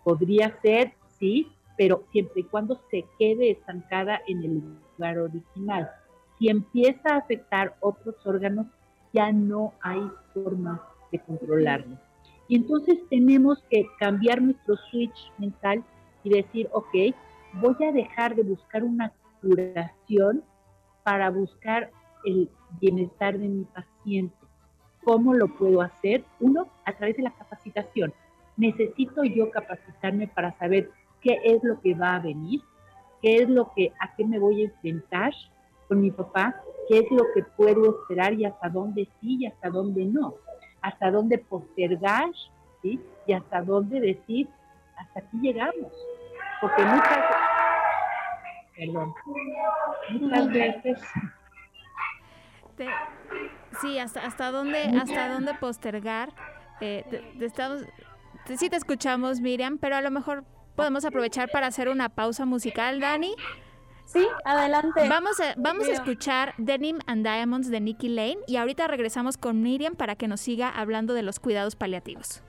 Podría 0.05 0.57
ser, 0.61 0.93
sí, 1.19 1.51
pero 1.77 2.05
siempre 2.13 2.41
y 2.41 2.43
cuando 2.45 2.79
se 2.89 3.03
quede 3.19 3.51
estancada 3.51 4.21
en 4.25 4.41
el 4.41 4.63
lugar 4.93 5.19
original. 5.19 5.91
Si 6.39 6.47
empieza 6.47 7.13
a 7.13 7.17
afectar 7.17 7.75
otros 7.81 8.15
órganos, 8.25 8.67
ya 9.11 9.33
no 9.33 9.73
hay 9.81 10.09
forma 10.33 10.81
de 11.11 11.19
controlarlo. 11.19 11.97
Y 12.47 12.55
entonces 12.55 12.99
tenemos 13.09 13.61
que 13.69 13.85
cambiar 13.99 14.41
nuestro 14.41 14.77
switch 14.89 15.31
mental 15.37 15.83
y 16.23 16.29
decir, 16.29 16.69
ok, 16.71 17.13
voy 17.55 17.75
a 17.85 17.91
dejar 17.91 18.33
de 18.35 18.43
buscar 18.43 18.81
una 18.81 19.11
curación 19.41 20.41
para 21.03 21.29
buscar 21.29 21.91
el 22.23 22.49
bienestar 22.79 23.37
de 23.37 23.49
mi 23.49 23.65
paciente. 23.65 24.44
¿Cómo 25.05 25.35
lo 25.35 25.47
puedo 25.47 25.81
hacer? 25.81 26.23
Uno, 26.39 26.67
a 26.83 26.91
través 26.91 27.15
de 27.15 27.23
la 27.23 27.31
capacitación. 27.31 28.11
Necesito 28.57 29.23
yo 29.23 29.51
capacitarme 29.51 30.27
para 30.27 30.57
saber 30.57 30.89
qué 31.21 31.39
es 31.43 31.63
lo 31.63 31.79
que 31.79 31.93
va 31.93 32.15
a 32.15 32.19
venir, 32.19 32.61
qué 33.21 33.37
es 33.37 33.47
lo 33.47 33.71
que, 33.73 33.93
a 34.01 34.15
qué 34.15 34.25
me 34.25 34.39
voy 34.39 34.61
a 34.61 34.65
enfrentar 34.65 35.31
con 35.87 36.01
mi 36.01 36.09
papá, 36.09 36.55
qué 36.89 36.97
es 36.99 37.11
lo 37.11 37.23
que 37.35 37.43
puedo 37.43 38.01
esperar 38.01 38.33
y 38.33 38.45
hasta 38.45 38.67
dónde 38.67 39.07
sí 39.21 39.37
y 39.41 39.45
hasta 39.45 39.69
dónde 39.69 40.05
no, 40.05 40.33
hasta 40.81 41.11
dónde 41.11 41.37
postergar, 41.37 42.31
¿sí? 42.81 42.99
Y 43.27 43.33
hasta 43.33 43.61
dónde 43.61 43.99
decir, 43.99 44.49
hasta 44.97 45.19
aquí 45.19 45.37
llegamos. 45.39 45.93
Porque 46.61 46.83
muchas 46.83 47.25
Perdón. 48.75 49.13
Muchas 50.09 50.49
veces. 50.49 51.01
Sí, 53.81 53.99
hasta, 53.99 54.25
hasta 54.25 54.51
dónde, 54.51 54.83
hasta 54.83 55.29
dónde 55.29 55.53
postergar. 55.55 56.33
Eh, 56.81 57.33
estamos, 57.39 57.81
sí 58.57 58.69
te 58.69 58.75
escuchamos, 58.75 59.39
Miriam, 59.39 59.77
pero 59.77 59.95
a 59.95 60.01
lo 60.01 60.11
mejor 60.11 60.43
podemos 60.75 61.05
aprovechar 61.05 61.49
para 61.49 61.67
hacer 61.67 61.89
una 61.89 62.09
pausa 62.09 62.45
musical, 62.45 62.99
Dani. 62.99 63.35
Sí, 64.05 64.27
adelante. 64.43 65.09
Vamos 65.09 65.39
a, 65.39 65.55
vamos 65.57 65.87
a 65.87 65.93
escuchar 65.93 66.53
Denim 66.57 66.99
and 67.07 67.25
Diamonds 67.25 67.69
de 67.69 67.79
Nicky 67.81 68.09
Lane 68.09 68.37
y 68.47 68.57
ahorita 68.57 68.87
regresamos 68.87 69.37
con 69.37 69.61
Miriam 69.61 69.95
para 69.95 70.15
que 70.15 70.27
nos 70.27 70.41
siga 70.41 70.69
hablando 70.69 71.13
de 71.13 71.23
los 71.23 71.39
cuidados 71.39 71.75
paliativos. 71.75 72.43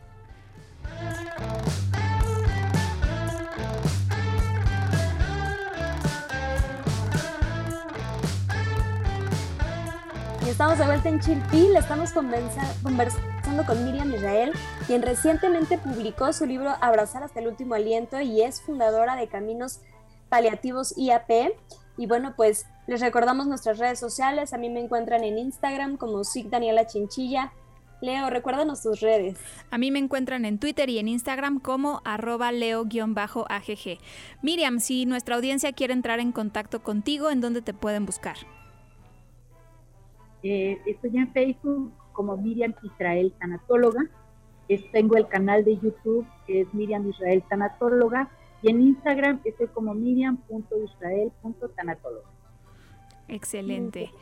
Estamos 10.49 10.79
de 10.79 10.87
vuelta 10.87 11.09
en 11.09 11.19
Chilpil, 11.19 11.76
estamos 11.76 12.12
conversando 12.12 13.67
con 13.67 13.85
Miriam 13.85 14.15
Israel, 14.15 14.53
quien 14.87 15.03
recientemente 15.03 15.76
publicó 15.76 16.33
su 16.33 16.47
libro 16.47 16.73
Abrazar 16.81 17.25
hasta 17.25 17.41
el 17.41 17.49
último 17.49 17.75
aliento 17.75 18.21
y 18.21 18.43
es 18.43 18.62
fundadora 18.62 19.17
de 19.17 19.26
Caminos 19.26 19.81
Paliativos 20.29 20.97
IAP. 20.97 21.53
Y 21.99 22.07
bueno, 22.07 22.35
pues 22.37 22.67
les 22.87 23.00
recordamos 23.00 23.47
nuestras 23.49 23.79
redes 23.79 23.99
sociales, 23.99 24.53
a 24.53 24.59
mí 24.59 24.71
me 24.71 24.81
encuentran 24.81 25.25
en 25.25 25.38
Instagram 25.38 25.97
como 25.97 26.23
SIC 26.23 26.49
Daniela 26.49 26.87
Chinchilla. 26.87 27.53
Leo, 28.00 28.31
recuérdanos 28.31 28.83
tus 28.83 29.00
redes. 29.00 29.38
A 29.71 29.79
mí 29.79 29.91
me 29.91 29.99
encuentran 29.99 30.45
en 30.45 30.59
Twitter 30.59 30.88
y 30.91 30.99
en 30.99 31.09
Instagram 31.09 31.59
como 31.59 32.03
arroba 32.05 32.53
leo-agg. 32.53 33.99
Miriam, 34.43 34.81
si 34.81 35.07
nuestra 35.07 35.35
audiencia 35.35 35.73
quiere 35.73 35.95
entrar 35.95 36.21
en 36.21 36.33
contacto 36.33 36.83
contigo, 36.83 37.31
¿en 37.31 37.41
dónde 37.41 37.62
te 37.62 37.75
pueden 37.75 38.07
buscar? 38.07 38.37
Eh, 40.49 40.81
estoy 40.87 41.17
en 41.17 41.33
Facebook 41.33 41.93
como 42.12 42.37
Miriam 42.37 42.73
Israel 42.85 43.35
Tanatóloga. 43.41 44.09
tengo 44.93 45.17
el 45.17 45.26
canal 45.26 45.65
de 45.65 45.76
YouTube 45.79 46.25
que 46.47 46.61
es 46.61 46.73
Miriam 46.73 47.05
Israel 47.09 47.43
Tanatóloga. 47.49 48.31
Y 48.62 48.71
en 48.71 48.81
Instagram 48.81 49.41
estoy 49.45 49.67
como 49.69 49.93
miriam.israel.tanatóloga. 49.93 52.29
Excelente. 53.26 54.12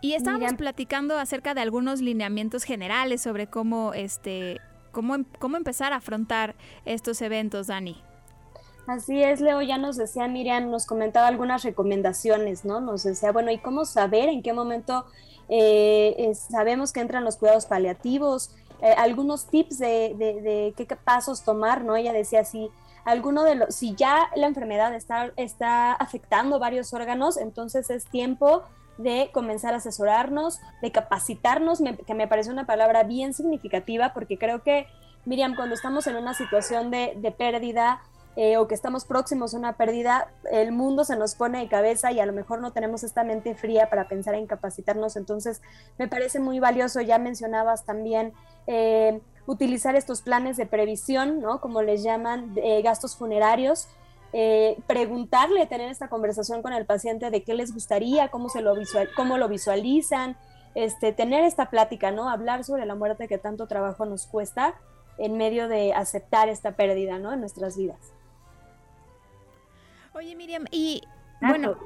Y 0.00 0.14
estábamos 0.14 0.54
platicando 0.54 1.18
acerca 1.18 1.52
de 1.52 1.60
algunos 1.60 2.00
lineamientos 2.00 2.64
generales 2.64 3.20
sobre 3.20 3.46
cómo, 3.46 3.92
este, 3.92 4.58
cómo, 4.90 5.16
em, 5.16 5.26
cómo 5.38 5.58
empezar 5.58 5.92
a 5.92 5.96
afrontar 5.96 6.54
estos 6.86 7.20
eventos, 7.20 7.66
Dani. 7.66 8.05
Así 8.86 9.20
es, 9.20 9.40
Leo, 9.40 9.62
ya 9.62 9.78
nos 9.78 9.96
decía 9.96 10.28
Miriam, 10.28 10.70
nos 10.70 10.86
comentaba 10.86 11.26
algunas 11.26 11.64
recomendaciones, 11.64 12.64
¿no? 12.64 12.80
Nos 12.80 13.02
decía, 13.02 13.32
bueno, 13.32 13.50
¿y 13.50 13.58
cómo 13.58 13.84
saber 13.84 14.28
en 14.28 14.42
qué 14.42 14.52
momento 14.52 15.06
eh, 15.48 16.32
sabemos 16.34 16.92
que 16.92 17.00
entran 17.00 17.24
los 17.24 17.36
cuidados 17.36 17.66
paliativos? 17.66 18.54
Eh, 18.80 18.94
algunos 18.96 19.46
tips 19.46 19.78
de, 19.78 20.14
de, 20.16 20.74
qué 20.76 20.96
pasos 20.96 21.42
tomar, 21.42 21.82
¿no? 21.82 21.96
Ella 21.96 22.12
decía, 22.12 22.44
si 22.44 22.70
alguno 23.04 23.42
de 23.42 23.56
los, 23.56 23.74
si 23.74 23.96
ya 23.96 24.30
la 24.36 24.46
enfermedad 24.46 24.94
está, 24.94 25.32
está 25.36 25.92
afectando 25.92 26.60
varios 26.60 26.92
órganos, 26.92 27.38
entonces 27.38 27.90
es 27.90 28.04
tiempo 28.04 28.62
de 28.98 29.30
comenzar 29.32 29.74
a 29.74 29.78
asesorarnos, 29.78 30.60
de 30.80 30.92
capacitarnos, 30.92 31.82
que 32.06 32.14
me 32.14 32.28
parece 32.28 32.52
una 32.52 32.66
palabra 32.66 33.02
bien 33.02 33.34
significativa, 33.34 34.12
porque 34.14 34.38
creo 34.38 34.62
que, 34.62 34.86
Miriam, 35.24 35.56
cuando 35.56 35.74
estamos 35.74 36.06
en 36.06 36.14
una 36.14 36.34
situación 36.34 36.92
de, 36.92 37.14
de 37.16 37.32
pérdida, 37.32 38.00
eh, 38.36 38.58
o 38.58 38.68
que 38.68 38.74
estamos 38.74 39.06
próximos 39.06 39.54
a 39.54 39.58
una 39.58 39.78
pérdida, 39.78 40.30
el 40.52 40.70
mundo 40.70 41.04
se 41.04 41.16
nos 41.16 41.34
pone 41.34 41.60
de 41.60 41.68
cabeza 41.68 42.12
y 42.12 42.20
a 42.20 42.26
lo 42.26 42.34
mejor 42.34 42.60
no 42.60 42.70
tenemos 42.70 43.02
esta 43.02 43.24
mente 43.24 43.54
fría 43.54 43.88
para 43.88 44.08
pensar 44.08 44.34
en 44.34 44.46
capacitarnos. 44.46 45.16
Entonces, 45.16 45.62
me 45.98 46.06
parece 46.06 46.38
muy 46.38 46.60
valioso, 46.60 47.00
ya 47.00 47.18
mencionabas 47.18 47.86
también, 47.86 48.34
eh, 48.66 49.22
utilizar 49.46 49.96
estos 49.96 50.20
planes 50.20 50.58
de 50.58 50.66
previsión, 50.66 51.40
¿no? 51.40 51.62
Como 51.62 51.80
les 51.80 52.02
llaman, 52.02 52.52
de 52.52 52.82
gastos 52.82 53.16
funerarios. 53.16 53.88
Eh, 54.34 54.76
preguntarle, 54.86 55.66
tener 55.66 55.90
esta 55.90 56.08
conversación 56.08 56.60
con 56.60 56.74
el 56.74 56.84
paciente 56.84 57.30
de 57.30 57.42
qué 57.42 57.54
les 57.54 57.72
gustaría, 57.72 58.28
cómo, 58.28 58.50
se 58.50 58.60
lo, 58.60 58.74
cómo 59.16 59.38
lo 59.38 59.48
visualizan, 59.48 60.36
este, 60.74 61.14
tener 61.14 61.42
esta 61.44 61.70
plática, 61.70 62.10
¿no? 62.10 62.28
Hablar 62.28 62.64
sobre 62.64 62.84
la 62.84 62.94
muerte 62.94 63.28
que 63.28 63.38
tanto 63.38 63.66
trabajo 63.66 64.04
nos 64.04 64.26
cuesta 64.26 64.74
en 65.16 65.38
medio 65.38 65.68
de 65.68 65.94
aceptar 65.94 66.50
esta 66.50 66.72
pérdida, 66.72 67.18
¿no? 67.18 67.32
En 67.32 67.40
nuestras 67.40 67.78
vidas. 67.78 68.12
Oye, 70.16 70.34
Miriam, 70.34 70.64
y 70.70 71.02
bueno, 71.42 71.76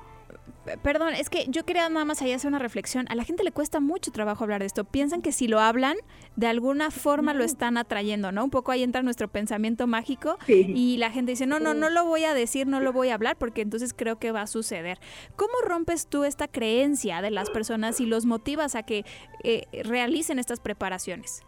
perdón, 0.85 1.15
es 1.15 1.29
que 1.29 1.47
yo 1.49 1.65
quería 1.65 1.89
nada 1.89 2.05
más 2.05 2.23
ahí 2.23 2.31
hacer 2.31 2.47
una 2.47 2.61
reflexión. 2.61 3.07
A 3.09 3.17
la 3.17 3.25
gente 3.25 3.43
le 3.43 3.51
cuesta 3.51 3.81
mucho 3.81 4.13
trabajo 4.13 4.45
hablar 4.45 4.61
de 4.61 4.67
esto. 4.67 4.85
Piensan 4.85 5.21
que 5.21 5.33
si 5.33 5.49
lo 5.49 5.59
hablan, 5.59 5.97
de 6.37 6.47
alguna 6.47 6.93
forma 6.93 7.35
lo 7.35 7.43
están 7.43 7.77
atrayendo, 7.77 8.31
¿no? 8.31 8.45
Un 8.45 8.51
poco 8.51 8.71
ahí 8.71 8.85
entra 8.85 9.03
nuestro 9.03 9.27
pensamiento 9.27 9.89
mágico 9.89 10.39
y 10.47 10.97
la 10.99 11.11
gente 11.11 11.33
dice, 11.33 11.45
no, 11.47 11.59
no, 11.59 11.75
no 11.75 11.91
lo 11.91 12.05
voy 12.05 12.23
a 12.23 12.33
decir, 12.33 12.69
no 12.69 12.79
lo 12.79 12.93
voy 12.93 13.09
a 13.09 13.15
hablar 13.15 13.37
porque 13.37 13.63
entonces 13.63 13.93
creo 13.93 14.21
que 14.21 14.31
va 14.31 14.43
a 14.43 14.47
suceder. 14.47 15.01
¿Cómo 15.35 15.55
rompes 15.67 16.07
tú 16.07 16.23
esta 16.23 16.47
creencia 16.47 17.23
de 17.23 17.33
las 17.33 17.51
personas 17.51 18.01
y 18.01 18.07
los 18.07 18.27
motivas 18.27 18.77
a 18.77 18.85
que 18.85 19.05
eh, 19.43 19.67
realicen 19.83 20.39
estas 20.39 20.61
preparaciones? 20.61 21.43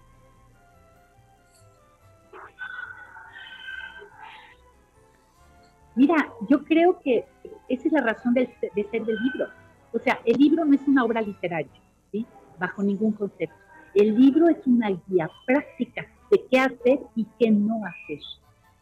Mira, 5.95 6.33
yo 6.49 6.65
creo 6.65 7.01
que 7.01 7.25
esa 7.69 7.87
es 7.87 7.93
la 7.93 8.03
razón 8.03 8.35
de, 8.35 8.47
ser 8.91 9.05
del 9.05 9.17
libro. 9.23 9.49
O 9.93 9.99
sea, 9.99 10.21
el 10.25 10.39
libro 10.39 10.65
no 10.65 10.75
es 10.75 10.87
una 10.87 11.05
obra 11.05 11.21
literaria, 11.21 11.73
¿sí? 12.11 12.27
Bajo 12.59 12.83
ningún 12.83 13.13
concepto. 13.13 13.55
El 13.95 14.19
libro 14.19 14.49
es 14.49 14.67
una 14.67 14.89
guía 14.89 15.31
práctica 15.47 16.07
de 16.31 16.43
qué 16.51 16.59
hacer 16.59 17.01
y 17.15 17.27
qué 17.39 17.51
no 17.51 17.85
hacer. 17.85 18.21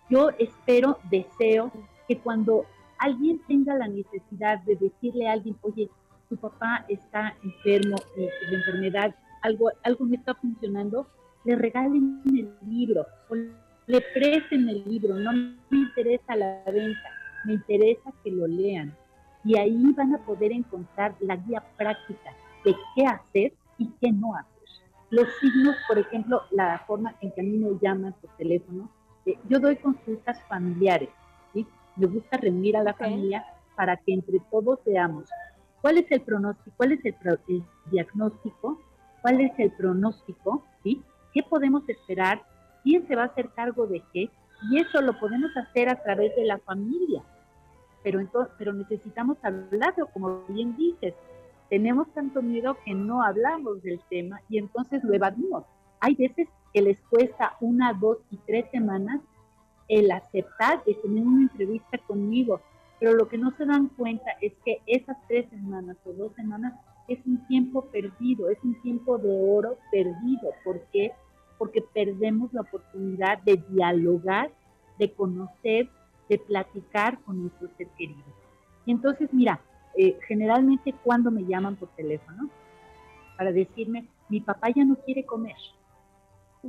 Yo 0.08 0.30
espero, 0.38 0.98
deseo 1.10 1.72
que 2.06 2.18
cuando 2.18 2.64
alguien 2.98 3.40
tenga 3.48 3.74
la 3.74 3.88
necesidad 3.88 4.60
de 4.60 4.76
decirle 4.76 5.28
a 5.28 5.32
alguien, 5.32 5.56
oye, 5.62 5.88
tu 6.28 6.36
papá 6.36 6.84
está 6.88 7.34
enfermo 7.42 7.96
de 8.16 8.56
enfermedad, 8.56 9.14
algo, 9.42 9.70
algo 9.82 10.06
no 10.06 10.14
está 10.14 10.34
funcionando, 10.34 11.08
le 11.44 11.56
regalen 11.56 12.22
el 12.26 12.54
libro 12.68 13.06
le 13.30 13.50
presten 14.00 14.68
el 14.68 14.84
libro, 14.84 15.14
no 15.16 15.32
me 15.32 15.78
interesa 15.78 16.36
la 16.36 16.62
venta, 16.66 17.08
me 17.44 17.54
interesa 17.54 18.12
que 18.22 18.30
lo 18.30 18.46
lean. 18.46 18.94
Y 19.42 19.56
ahí 19.56 19.92
van 19.96 20.14
a 20.14 20.18
poder 20.18 20.52
encontrar 20.52 21.14
la 21.20 21.36
guía 21.36 21.64
práctica 21.76 22.30
de 22.64 22.76
qué 22.94 23.06
hacer 23.06 23.52
y 23.78 23.88
qué 24.00 24.12
no 24.12 24.36
hacer. 24.36 24.50
Los 25.10 25.26
signos, 25.40 25.76
por 25.88 25.98
ejemplo, 25.98 26.42
la 26.50 26.78
forma 26.86 27.14
en 27.20 27.32
que 27.32 27.40
a 27.40 27.44
mí 27.44 27.56
me 27.56 27.70
llaman 27.80 28.14
por 28.20 28.30
teléfono, 28.36 28.88
eh, 29.26 29.36
yo 29.48 29.58
doy 29.58 29.76
consultas 29.76 30.40
familiares, 30.44 31.08
¿sí? 31.52 31.66
Me 31.96 32.06
gusta 32.06 32.36
reunir 32.36 32.76
a 32.76 32.84
la 32.84 32.94
familia 32.94 33.44
para 33.74 33.96
que 33.96 34.12
entre 34.12 34.38
todos 34.50 34.78
veamos 34.84 35.24
cuál 35.80 35.98
es 35.98 36.10
el 36.10 36.20
pronóstico, 36.20 36.76
cuál 36.76 36.92
es 36.92 37.04
el, 37.04 37.14
el 37.48 37.64
diagnóstico, 37.90 38.80
cuál 39.22 39.40
es 39.40 39.52
el 39.58 39.72
pronóstico, 39.72 40.64
¿sí? 40.82 41.02
¿Qué 41.32 41.42
podemos 41.42 41.88
esperar 41.88 42.42
quién 42.82 43.06
se 43.06 43.16
va 43.16 43.22
a 43.22 43.26
hacer 43.26 43.50
cargo 43.50 43.86
de 43.86 44.02
qué, 44.12 44.30
y 44.70 44.78
eso 44.78 45.00
lo 45.00 45.18
podemos 45.18 45.50
hacer 45.56 45.88
a 45.88 46.02
través 46.02 46.34
de 46.36 46.44
la 46.44 46.58
familia. 46.58 47.22
Pero, 48.02 48.20
entonces, 48.20 48.52
pero 48.58 48.72
necesitamos 48.72 49.38
hablarlo, 49.42 50.06
como 50.12 50.44
bien 50.48 50.76
dices. 50.76 51.14
Tenemos 51.68 52.12
tanto 52.14 52.42
miedo 52.42 52.76
que 52.84 52.94
no 52.94 53.22
hablamos 53.22 53.82
del 53.82 54.00
tema 54.10 54.40
y 54.48 54.58
entonces 54.58 55.04
lo 55.04 55.14
evadimos. 55.14 55.64
Hay 56.00 56.14
veces 56.14 56.48
que 56.72 56.82
les 56.82 56.98
cuesta 57.02 57.56
una, 57.60 57.92
dos 57.92 58.18
y 58.30 58.38
tres 58.38 58.66
semanas 58.70 59.20
el 59.88 60.10
aceptar 60.10 60.84
de 60.84 60.94
tener 60.94 61.26
una 61.26 61.42
entrevista 61.42 61.98
conmigo, 62.06 62.60
pero 62.98 63.12
lo 63.12 63.28
que 63.28 63.38
no 63.38 63.50
se 63.56 63.66
dan 63.66 63.88
cuenta 63.88 64.30
es 64.40 64.52
que 64.64 64.80
esas 64.86 65.16
tres 65.26 65.48
semanas 65.50 65.96
o 66.04 66.12
dos 66.12 66.32
semanas 66.34 66.74
es 67.08 67.18
un 67.26 67.44
tiempo 67.48 67.84
perdido, 67.86 68.50
es 68.50 68.58
un 68.62 68.80
tiempo 68.82 69.18
de 69.18 69.28
oro 69.28 69.78
perdido. 69.90 70.50
¿Por 70.64 70.80
qué? 70.92 71.12
Porque 71.60 71.82
perdemos 71.82 72.50
la 72.54 72.62
oportunidad 72.62 73.36
de 73.42 73.62
dialogar, 73.68 74.50
de 74.98 75.12
conocer, 75.12 75.90
de 76.30 76.38
platicar 76.38 77.20
con 77.20 77.42
nuestro 77.42 77.68
ser 77.76 77.86
querido. 77.98 78.24
Y 78.86 78.92
entonces, 78.92 79.28
mira, 79.30 79.60
eh, 79.94 80.18
generalmente 80.26 80.94
cuando 81.04 81.30
me 81.30 81.44
llaman 81.44 81.76
por 81.76 81.90
teléfono 81.90 82.48
para 83.36 83.52
decirme, 83.52 84.08
mi 84.30 84.40
papá 84.40 84.70
ya 84.70 84.86
no 84.86 84.96
quiere 85.04 85.26
comer, 85.26 85.56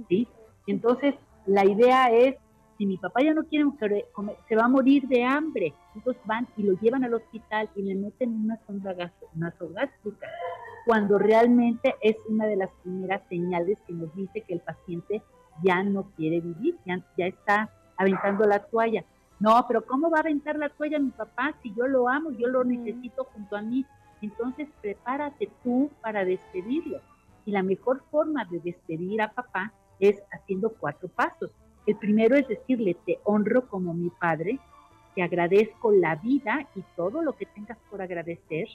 ¿sí? 0.10 0.28
entonces 0.68 1.16
la 1.46 1.64
idea 1.66 2.12
es, 2.12 2.36
si 2.78 2.86
mi 2.86 2.98
papá 2.98 3.22
ya 3.24 3.34
no 3.34 3.46
quiere 3.46 3.72
comer, 4.12 4.36
se 4.50 4.58
va 4.58 4.66
a 4.66 4.68
morir 4.68 5.08
de 5.08 5.24
hambre. 5.24 5.74
Entonces 5.96 6.22
van 6.26 6.50
y 6.58 6.64
lo 6.64 6.74
llevan 6.82 7.06
al 7.06 7.14
hospital 7.14 7.70
y 7.78 7.82
le 7.84 7.96
meten 7.96 8.44
una 8.44 8.60
sonda 8.68 8.94
nasogástrica 9.36 10.28
cuando 10.86 11.17
realmente 11.17 11.96
es 12.02 12.15
una 12.28 12.48
de 12.48 12.56
las 12.56 12.70
primeras 12.84 13.22
señales 13.30 13.78
que 13.88 13.94
nos 13.94 14.13
dice 14.15 14.41
que 14.41 14.54
el 14.54 14.62
paciente 14.62 15.22
ya 15.63 15.84
no 15.84 16.04
quiere 16.15 16.39
vivir, 16.39 16.78
ya, 16.86 17.00
ya 17.17 17.28
está 17.28 17.70
aventando 17.98 18.46
la 18.46 18.60
toalla. 18.60 19.04
No, 19.39 19.65
pero 19.67 19.86
¿cómo 19.86 20.10
va 20.10 20.17
a 20.17 20.22
aventar 20.22 20.56
la 20.56 20.70
toalla 20.70 21.00
mi 21.00 21.12
papá 21.12 21.54
si 21.62 21.74
yo 21.74 21.88
lo 21.88 22.08
amo, 22.08 22.32
yo 22.32 22.48
lo 22.48 22.63
necesito 22.63 23.26
junto 23.26 23.56
a 23.56 23.62
mí? 23.62 23.86
Entonces 24.22 24.67
prepárate 24.82 25.50
tú 25.63 25.89
para 26.02 26.26
despedirlo. 26.26 27.02
Y 27.46 27.52
la 27.52 27.63
mejor 27.63 28.04
forma 28.12 28.46
de 28.46 28.60
despedir 28.60 29.22
a 29.22 29.32
papá 29.32 29.74
es 30.00 30.22
haciendo 30.32 30.70
cuatro 30.70 31.10
pasos. 31.10 31.50
El 31.88 31.96
primero 31.96 32.36
es 32.36 32.48
decirle, 32.48 32.96
te 33.06 33.20
honro 33.24 33.67
como 33.67 33.94
mi 33.94 34.12
padre, 34.12 34.60
te 35.15 35.24
agradezco 35.24 35.91
la 35.91 36.15
vida 36.15 36.67
y 36.76 36.84
todo 36.96 37.22
lo 37.22 37.34
que 37.34 37.48
tengas 37.48 37.78
por 37.89 38.02
agradecer, 38.02 38.67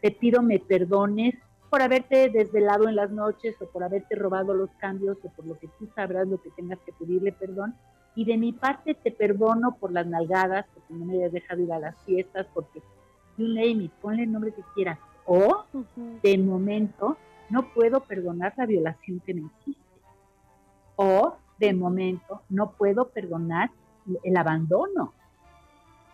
te 0.00 0.10
pido 0.10 0.42
me 0.42 0.58
perdones 0.58 1.34
por 1.70 1.82
haberte 1.82 2.30
desvelado 2.30 2.88
en 2.88 2.96
las 2.96 3.10
noches 3.10 3.54
o 3.60 3.66
por 3.66 3.82
haberte 3.84 4.14
robado 4.14 4.54
los 4.54 4.70
cambios 4.78 5.18
o 5.22 5.28
por 5.30 5.46
lo 5.46 5.58
que 5.58 5.68
tú 5.78 5.88
sabrás 5.94 6.26
lo 6.26 6.40
que 6.40 6.50
tengas 6.50 6.78
que 6.80 6.92
pedirle 6.92 7.32
perdón. 7.32 7.74
Y 8.14 8.24
de 8.24 8.36
mi 8.36 8.52
parte 8.52 8.94
te 8.94 9.12
perdono 9.12 9.76
por 9.76 9.92
las 9.92 10.06
nalgadas, 10.06 10.66
porque 10.74 10.94
no 10.94 11.04
me 11.04 11.14
hayas 11.14 11.32
dejado 11.32 11.62
ir 11.62 11.72
a 11.72 11.78
las 11.78 11.96
fiestas, 12.04 12.46
porque 12.52 12.82
you 13.36 13.46
name 13.46 13.84
it, 13.84 13.92
ponle 14.00 14.24
el 14.24 14.32
nombre 14.32 14.52
que 14.52 14.62
quieras. 14.74 14.98
O, 15.24 15.64
de 16.22 16.38
momento, 16.38 17.16
no 17.50 17.72
puedo 17.72 18.00
perdonar 18.00 18.54
la 18.56 18.66
violación 18.66 19.20
que 19.20 19.34
me 19.34 19.42
hiciste. 19.42 19.82
O, 20.96 21.36
de 21.58 21.72
momento, 21.74 22.42
no 22.48 22.72
puedo 22.72 23.08
perdonar 23.08 23.70
el 24.24 24.36
abandono. 24.36 25.12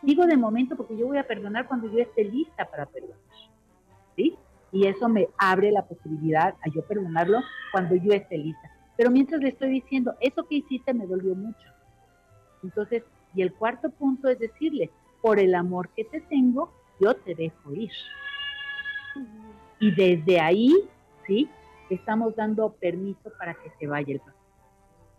Digo 0.02 0.26
de 0.26 0.36
momento 0.36 0.76
porque 0.76 0.96
yo 0.96 1.06
voy 1.06 1.16
a 1.16 1.26
perdonar 1.26 1.66
cuando 1.66 1.90
yo 1.90 2.00
esté 2.00 2.24
lista 2.24 2.66
para 2.66 2.84
perdonar. 2.84 3.18
Y 4.74 4.88
eso 4.88 5.08
me 5.08 5.28
abre 5.38 5.70
la 5.70 5.86
posibilidad 5.86 6.56
a 6.60 6.68
yo 6.68 6.82
perdonarlo 6.82 7.38
cuando 7.70 7.94
yo 7.94 8.12
esté 8.12 8.36
lista. 8.36 8.68
Pero 8.96 9.08
mientras 9.08 9.40
le 9.40 9.50
estoy 9.50 9.70
diciendo, 9.70 10.14
eso 10.20 10.48
que 10.48 10.56
hiciste 10.56 10.92
me 10.92 11.06
dolió 11.06 11.36
mucho. 11.36 11.68
Entonces, 12.64 13.04
y 13.36 13.42
el 13.42 13.52
cuarto 13.52 13.88
punto 13.90 14.28
es 14.28 14.36
decirle, 14.40 14.90
por 15.22 15.38
el 15.38 15.54
amor 15.54 15.90
que 15.90 16.04
te 16.04 16.20
tengo, 16.22 16.72
yo 17.00 17.14
te 17.14 17.36
dejo 17.36 17.72
ir. 17.72 17.92
Y 19.78 19.92
desde 19.92 20.40
ahí, 20.40 20.72
¿sí? 21.24 21.48
Estamos 21.88 22.34
dando 22.34 22.72
permiso 22.72 23.30
para 23.38 23.54
que 23.54 23.70
se 23.78 23.86
vaya 23.86 24.12
el 24.12 24.18
paciente. 24.18 24.42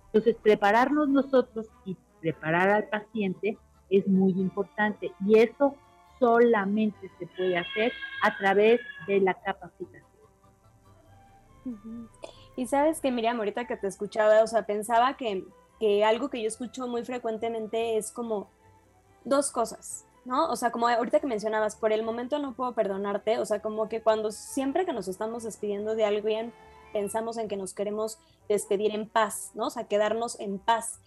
Entonces, 0.08 0.36
prepararnos 0.44 1.08
nosotros 1.08 1.68
y 1.86 1.96
preparar 2.20 2.72
al 2.72 2.89
paciente 2.89 3.58
es 3.89 4.06
muy 4.06 4.32
importante. 4.34 5.13
Y 5.26 5.39
eso 5.39 5.78
solamente 6.26 7.12
se 7.20 7.28
puede 7.28 7.56
hacer 7.56 7.94
a 8.24 8.36
través 8.36 8.82
de 9.06 9.20
la 9.22 9.36
capacitación. 9.36 10.04
Y 12.56 12.66
sabes 12.66 13.00
que, 13.00 13.12
Miriam, 13.12 13.38
ahorita 13.38 13.68
que 13.68 13.78
te 13.78 13.86
escuchaba, 13.86 14.42
o 14.42 14.48
sea, 14.48 14.66
pensaba 14.66 15.18
que, 15.18 15.46
que 15.80 16.04
algo 16.04 16.30
que 16.30 16.42
yo 16.42 16.48
escucho 16.48 16.88
muy 16.88 17.04
frecuentemente 17.06 17.98
es 17.98 18.12
como 18.12 18.50
dos 19.24 19.52
cosas, 19.52 20.08
¿no? 20.26 20.50
O 20.50 20.56
sea, 20.56 20.72
como 20.72 20.88
ahorita 20.88 21.20
que 21.20 21.28
mencionabas, 21.28 21.76
por 21.76 21.92
el 21.94 22.02
momento 22.02 22.40
no 22.40 22.54
puedo 22.54 22.74
perdonarte, 22.74 23.38
o 23.38 23.46
sea, 23.46 23.62
como 23.62 23.88
que 23.88 24.02
cuando 24.02 24.32
siempre 24.32 24.86
que 24.86 24.94
nos 24.94 25.08
estamos 25.08 25.44
despidiendo 25.44 25.94
de 25.94 26.06
alguien, 26.06 26.54
pensamos 26.92 27.38
en 27.38 27.48
que 27.48 27.58
nos 27.58 27.76
queremos 27.76 28.18
despedir 28.50 28.96
en 28.96 29.08
paz, 29.08 29.52
¿no? 29.54 29.68
O 29.68 29.70
sea, 29.70 29.84
quedarnos 29.84 30.40
en 30.40 30.58
paz. 30.58 31.02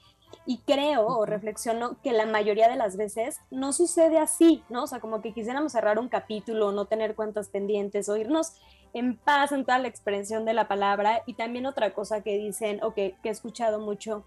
Y 0.47 0.59
creo 0.59 1.07
o 1.07 1.27
reflexiono 1.27 1.97
que 2.03 2.13
la 2.13 2.27
mayoría 2.27 2.69
de 2.69 2.77
las 2.77 2.97
veces 2.97 3.39
no 3.51 3.73
sucede 3.73 4.19
así, 4.19 4.63
¿no? 4.69 4.85
O 4.85 4.87
sea, 4.87 5.01
como 5.01 5.21
que 5.21 5.33
quisiéramos 5.33 5.73
cerrar 5.73 5.99
un 5.99 6.09
capítulo, 6.09 6.73
no 6.73 6.87
tener 6.87 7.15
cuentas 7.15 7.49
pendientes 7.49 8.09
o 8.09 8.17
irnos 8.17 8.53
en 8.95 9.17
paz 9.17 9.53
en 9.53 9.65
toda 9.65 9.79
la 9.79 9.89
expresión 9.89 10.45
de 10.45 10.55
la 10.55 10.67
palabra. 10.67 11.23
Y 11.27 11.35
también 11.35 11.67
otra 11.67 11.93
cosa 11.93 12.23
que 12.23 12.39
dicen 12.39 12.83
o 12.83 12.95
que, 12.95 13.17
que 13.23 13.29
he 13.29 13.33
escuchado 13.33 13.79
mucho 13.79 14.25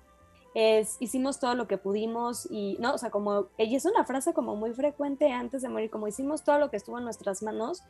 es 0.54 0.98
hicimos 1.00 1.40
todo 1.40 1.56
lo 1.56 1.68
que 1.68 1.78
pudimos 1.78 2.48
y 2.50 2.76
no, 2.80 2.94
o 2.94 2.98
sea, 2.98 3.10
como 3.10 3.48
ella 3.58 3.78
es 3.78 3.86
una 3.86 4.04
frase 4.04 4.34
como 4.34 4.56
muy 4.56 4.74
frecuente 4.74 5.32
antes 5.32 5.62
de 5.62 5.70
morir, 5.70 5.90
como 5.90 6.08
hicimos 6.08 6.44
todo 6.44 6.60
lo 6.60 6.70
que 6.70 6.78
estuvo 6.78 6.98
en 6.98 7.06
nuestras 7.06 7.42
manos, 7.42 7.84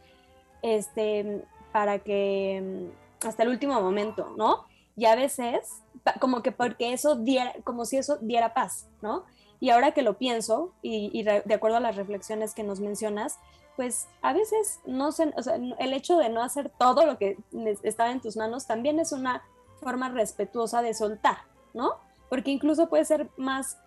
este, 0.62 1.43
para 1.71 2.00
que 2.00 2.89
mm, 3.24 3.28
hasta 3.28 3.43
el 3.43 3.50
último 3.50 3.82
momento, 3.82 4.34
¿no? 4.38 4.65
Y 4.95 5.06
a 5.06 5.15
veces, 5.15 5.82
como 6.20 6.42
que 6.42 6.52
porque 6.52 6.94
eso 6.94 7.16
diera, 7.16 7.54
como 7.64 7.86
si 7.86 7.98
eso 7.98 8.18
diera 8.22 8.54
paz, 8.54 8.88
¿no? 9.02 9.26
Y 9.60 9.70
ahora 9.70 9.92
que 9.92 10.02
lo 10.02 10.18
pienso, 10.18 10.74
y, 10.82 11.24
de 11.24 11.54
acuerdo 11.54 11.78
a 11.78 11.82
las 11.82 11.96
reflexiones 11.96 12.56
que 12.56 12.64
nos 12.64 12.80
mencionas, 12.80 13.38
pues 13.76 14.08
a 14.22 14.34
veces 14.34 14.80
no 14.86 15.12
sé, 15.12 15.32
o 15.38 15.44
sea, 15.44 15.56
el 15.56 15.94
hecho 15.94 16.18
de 16.18 16.30
no 16.30 16.42
hacer 16.42 16.72
todo 16.80 17.06
lo 17.06 17.18
que 17.18 17.38
estaba 17.84 18.12
en 18.12 18.22
tus 18.22 18.38
manos 18.38 18.66
también 18.66 19.00
es 19.00 19.12
una 19.12 19.44
forma 19.82 20.10
respetuosa 20.10 20.82
de 20.82 20.94
soltar, 20.94 21.38
¿no? 21.74 21.98
porque 22.32 22.50
incluso 22.50 22.88
puede 22.88 23.04
ser 23.04 23.30
más 23.36 23.78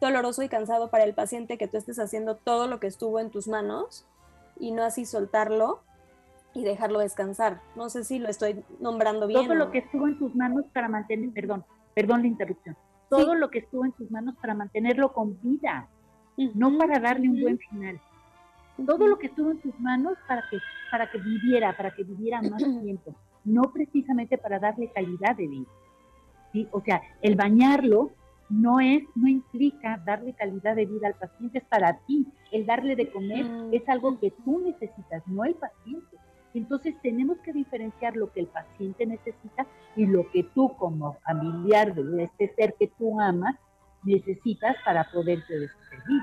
doloroso 0.00 0.42
y 0.42 0.48
cansado 0.48 0.90
para 0.90 1.04
el 1.04 1.14
paciente 1.14 1.56
que 1.56 1.68
tú 1.68 1.76
estés 1.76 2.00
haciendo 2.00 2.34
todo 2.34 2.66
lo 2.66 2.80
que 2.80 2.88
estuvo 2.88 3.20
en 3.20 3.30
tus 3.30 3.46
manos 3.46 4.04
y 4.58 4.72
no 4.72 4.82
así 4.82 5.06
soltarlo 5.06 5.84
y 6.54 6.64
dejarlo 6.64 6.98
descansar. 6.98 7.60
No 7.76 7.88
sé 7.88 8.04
si 8.04 8.18
lo 8.18 8.28
estoy 8.28 8.64
nombrando 8.80 9.26
bien. 9.26 9.44
Todo 9.44 9.54
lo 9.54 9.70
que 9.70 9.78
estuvo 9.78 10.06
en 10.06 10.18
tus 10.18 10.34
manos 10.34 10.64
para 10.72 10.88
mantener, 10.88 11.30
perdón, 11.30 11.64
perdón 11.94 12.22
la 12.22 12.28
interrupción. 12.28 12.76
Todo 13.08 13.34
lo 13.34 13.50
que 13.50 13.60
estuvo 13.60 13.84
en 13.84 13.92
tus 13.92 14.10
manos 14.10 14.34
para 14.40 14.54
mantenerlo 14.54 15.12
con 15.12 15.38
vida, 15.42 15.88
no 16.54 16.76
para 16.78 16.98
darle 16.98 17.28
un 17.28 17.40
buen 17.40 17.58
final. 17.58 18.00
Todo 18.86 19.06
lo 19.06 19.18
que 19.18 19.26
estuvo 19.26 19.50
en 19.50 19.60
tus 19.60 19.78
manos 19.80 20.16
para 20.26 20.42
que, 20.50 20.58
para 20.90 21.10
que 21.10 21.18
viviera, 21.18 21.76
para 21.76 21.90
que 21.90 22.04
viviera 22.04 22.40
más 22.40 22.62
tiempo, 22.82 23.14
no 23.44 23.62
precisamente 23.72 24.38
para 24.38 24.58
darle 24.58 24.90
calidad 24.92 25.36
de 25.36 25.46
vida. 25.46 25.70
O 26.70 26.80
sea, 26.82 27.02
el 27.22 27.34
bañarlo 27.34 28.12
no 28.52 28.80
es, 28.80 29.02
no 29.14 29.28
implica 29.28 30.02
darle 30.04 30.34
calidad 30.34 30.76
de 30.76 30.84
vida 30.84 31.08
al 31.08 31.14
paciente, 31.14 31.58
es 31.58 31.64
para 31.64 31.98
ti. 32.06 32.26
El 32.50 32.66
darle 32.66 32.96
de 32.96 33.10
comer 33.10 33.44
mm. 33.44 33.72
es 33.72 33.88
algo 33.88 34.18
que 34.20 34.30
tú 34.44 34.60
necesitas, 34.60 35.26
no 35.26 35.44
el 35.44 35.54
paciente. 35.54 36.11
Entonces 36.54 36.94
tenemos 37.02 37.38
que 37.38 37.52
diferenciar 37.52 38.16
lo 38.16 38.30
que 38.32 38.40
el 38.40 38.46
paciente 38.46 39.06
necesita 39.06 39.66
y 39.96 40.06
lo 40.06 40.30
que 40.30 40.44
tú 40.54 40.74
como 40.76 41.14
familiar 41.24 41.94
de 41.94 42.24
este 42.24 42.54
ser 42.54 42.74
que 42.78 42.88
tú 42.98 43.20
amas 43.20 43.56
necesitas 44.04 44.76
para 44.84 45.04
poderte 45.10 45.58
despedir. 45.58 46.22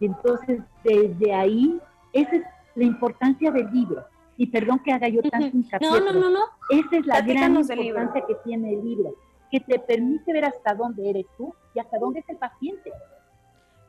Entonces, 0.00 0.62
desde 0.82 1.34
ahí, 1.34 1.80
esa 2.12 2.36
es 2.36 2.42
la 2.74 2.84
importancia 2.84 3.50
del 3.50 3.70
libro. 3.70 4.04
Y 4.36 4.46
perdón 4.46 4.78
que 4.78 4.92
haga 4.92 5.08
yo 5.08 5.22
tanto 5.22 5.54
hincapié. 5.54 5.88
No, 5.88 6.00
no, 6.00 6.12
no, 6.12 6.30
no. 6.30 6.40
Esa 6.70 6.96
es 6.96 7.06
la 7.06 7.20
gran 7.20 7.56
importancia 7.56 8.24
que 8.26 8.34
tiene 8.44 8.72
el 8.72 8.82
libro, 8.82 9.14
que 9.50 9.60
te 9.60 9.78
permite 9.78 10.32
ver 10.32 10.46
hasta 10.46 10.74
dónde 10.74 11.10
eres 11.10 11.26
tú 11.36 11.54
y 11.74 11.78
hasta 11.78 11.98
dónde 11.98 12.20
es 12.20 12.28
el 12.28 12.38
paciente. 12.38 12.90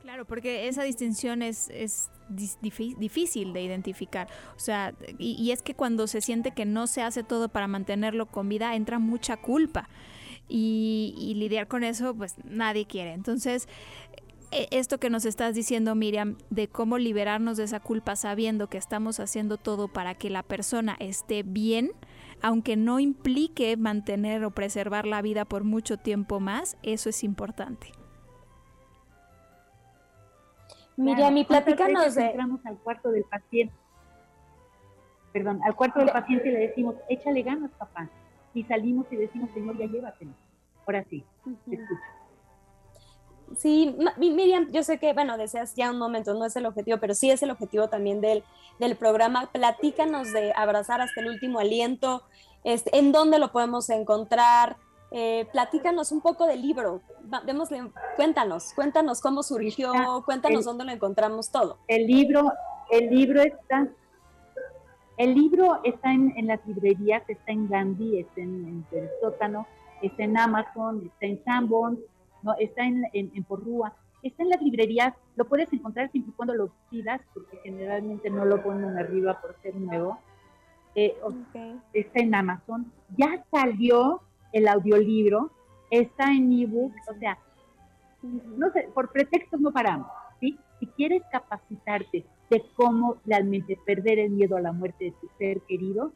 Claro, 0.02 0.24
porque 0.24 0.66
esa 0.66 0.82
distinción 0.82 1.42
es, 1.42 1.68
es 1.68 2.10
difícil 2.28 3.52
de 3.52 3.62
identificar. 3.62 4.26
O 4.56 4.58
sea, 4.58 4.94
y, 5.16 5.52
es 5.52 5.62
que 5.62 5.74
cuando 5.74 6.08
se 6.08 6.20
siente 6.20 6.50
que 6.50 6.64
no 6.64 6.88
se 6.88 7.02
hace 7.02 7.22
todo 7.22 7.48
para 7.48 7.68
mantenerlo 7.68 8.26
con 8.26 8.48
vida, 8.48 8.74
entra 8.74 8.98
mucha 8.98 9.36
culpa. 9.36 9.88
Y, 10.48 11.14
y 11.16 11.34
lidiar 11.34 11.68
con 11.68 11.84
eso, 11.84 12.16
pues 12.16 12.34
nadie 12.44 12.84
quiere. 12.84 13.12
Entonces, 13.12 13.68
e, 14.50 14.66
esto 14.72 14.98
que 14.98 15.08
nos 15.08 15.24
estás 15.24 15.54
diciendo, 15.54 15.94
Miriam, 15.94 16.36
de 16.50 16.66
cómo 16.66 16.98
liberarnos 16.98 17.56
de 17.56 17.64
esa 17.64 17.78
culpa 17.78 18.16
sabiendo 18.16 18.68
que 18.68 18.78
estamos 18.78 19.20
haciendo 19.20 19.56
todo 19.56 19.86
para 19.86 20.16
que 20.16 20.30
la 20.30 20.42
persona 20.42 20.96
esté 20.98 21.44
bien, 21.44 21.92
aunque 22.40 22.76
no 22.76 22.98
implique 22.98 23.76
mantener 23.76 24.44
o 24.44 24.50
preservar 24.50 25.06
la 25.06 25.22
vida 25.22 25.44
por 25.44 25.62
mucho 25.62 25.96
tiempo 25.96 26.40
más, 26.40 26.76
eso 26.82 27.08
es 27.08 27.22
importante. 27.22 28.01
Miriam, 30.96 31.36
y 31.36 31.44
platícanos 31.44 32.14
de... 32.14 32.26
Entramos 32.26 32.64
al 32.66 32.76
cuarto 32.78 33.10
del 33.10 33.24
paciente, 33.24 33.74
perdón, 35.32 35.60
al 35.64 35.74
cuarto 35.74 36.00
del 36.00 36.10
paciente 36.10 36.50
le 36.50 36.58
decimos, 36.58 36.94
échale 37.08 37.42
ganas, 37.42 37.70
papá. 37.72 38.08
Y 38.54 38.64
salimos 38.64 39.06
y 39.10 39.16
decimos, 39.16 39.50
señor, 39.54 39.78
ya 39.78 39.86
llévatelo. 39.86 40.32
Ahora 40.86 41.04
sí, 41.08 41.24
te 41.68 41.76
escucho. 41.76 42.00
Sí, 43.56 43.96
Miriam, 44.16 44.70
yo 44.70 44.82
sé 44.82 44.98
que, 44.98 45.12
bueno, 45.12 45.36
deseas 45.36 45.74
ya 45.74 45.90
un 45.90 45.98
momento, 45.98 46.34
no 46.34 46.44
es 46.44 46.56
el 46.56 46.66
objetivo, 46.66 46.98
pero 46.98 47.14
sí 47.14 47.30
es 47.30 47.42
el 47.42 47.50
objetivo 47.50 47.88
también 47.88 48.20
del, 48.20 48.44
del 48.78 48.96
programa. 48.96 49.50
Platícanos 49.52 50.32
de 50.32 50.52
Abrazar 50.56 51.00
hasta 51.00 51.20
el 51.20 51.28
último 51.28 51.58
aliento, 51.58 52.22
este, 52.64 52.98
en 52.98 53.12
dónde 53.12 53.38
lo 53.38 53.52
podemos 53.52 53.90
encontrar. 53.90 54.76
Eh, 55.14 55.46
platícanos 55.52 56.10
un 56.10 56.22
poco 56.22 56.46
del 56.46 56.62
libro. 56.62 57.02
Démosle, 57.44 57.90
cuéntanos, 58.16 58.72
cuéntanos 58.74 59.20
cómo 59.20 59.42
surgió, 59.42 59.92
ah, 59.94 60.22
cuéntanos 60.24 60.64
dónde 60.64 60.86
lo 60.86 60.92
encontramos 60.92 61.50
todo. 61.50 61.78
El 61.86 62.06
libro, 62.06 62.50
el 62.90 63.10
libro 63.10 63.42
está, 63.42 63.88
el 65.18 65.34
libro 65.34 65.80
está 65.84 66.12
en, 66.12 66.32
en 66.36 66.46
las 66.46 66.66
librerías, 66.66 67.22
está 67.28 67.52
en 67.52 67.68
Gandhi, 67.68 68.20
está 68.20 68.40
en, 68.40 68.84
en, 68.90 68.98
el 68.98 69.10
sótano, 69.20 69.66
está 70.00 70.24
en 70.24 70.38
Amazon, 70.38 71.02
está 71.04 71.26
en 71.26 71.44
Sanborn, 71.44 71.98
¿no? 72.42 72.54
está 72.58 72.82
en, 72.82 73.04
en, 73.12 73.44
Porrúa, 73.44 73.94
está 74.22 74.42
en 74.42 74.48
las 74.48 74.62
librerías, 74.62 75.12
lo 75.36 75.44
puedes 75.44 75.70
encontrar 75.74 76.10
siempre 76.10 76.32
y 76.32 76.36
cuando 76.36 76.54
lo 76.54 76.70
pidas, 76.88 77.20
porque 77.34 77.58
generalmente 77.62 78.30
no 78.30 78.46
lo 78.46 78.62
ponen 78.62 78.96
arriba 78.96 79.38
por 79.42 79.56
ser 79.60 79.74
nuevo. 79.74 80.18
Eh, 80.94 81.16
está 81.92 82.20
en 82.20 82.34
Amazon, 82.34 82.90
ya 83.16 83.44
salió 83.50 84.22
el 84.52 84.68
audiolibro, 84.68 85.50
está 85.90 86.32
en 86.32 86.52
ebook, 86.52 86.92
o 87.10 87.18
sea, 87.18 87.38
no 88.22 88.70
sé, 88.72 88.88
por 88.94 89.10
pretextos 89.10 89.60
no 89.60 89.72
paramos, 89.72 90.06
¿sí? 90.40 90.58
Si 90.80 90.86
quieres 90.88 91.22
capacitarte 91.30 92.24
de 92.50 92.64
cómo 92.74 93.16
realmente 93.26 93.78
perder 93.84 94.18
el 94.18 94.30
miedo 94.30 94.56
a 94.56 94.60
la 94.60 94.72
muerte 94.72 95.06
de 95.06 95.10
tu 95.12 95.28
ser 95.38 95.60
querido, 95.62 96.12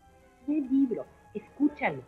el 0.48 0.68
libro, 0.68 1.04
escúchalo. 1.34 2.02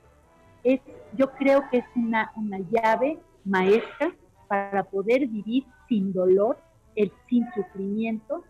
Es, 0.65 0.81
yo 1.15 1.31
creo 1.33 1.65
que 1.71 1.79
es 1.79 1.85
una, 1.95 2.33
una 2.37 2.59
llave 2.59 3.19
maestra 3.45 4.13
para 4.49 4.85
poder 4.85 5.27
vivir 5.27 5.65
sin 5.89 6.13
dolor, 6.13 6.59
el, 6.97 7.13
sin 7.29 7.45
sufrimiento, 7.53 8.45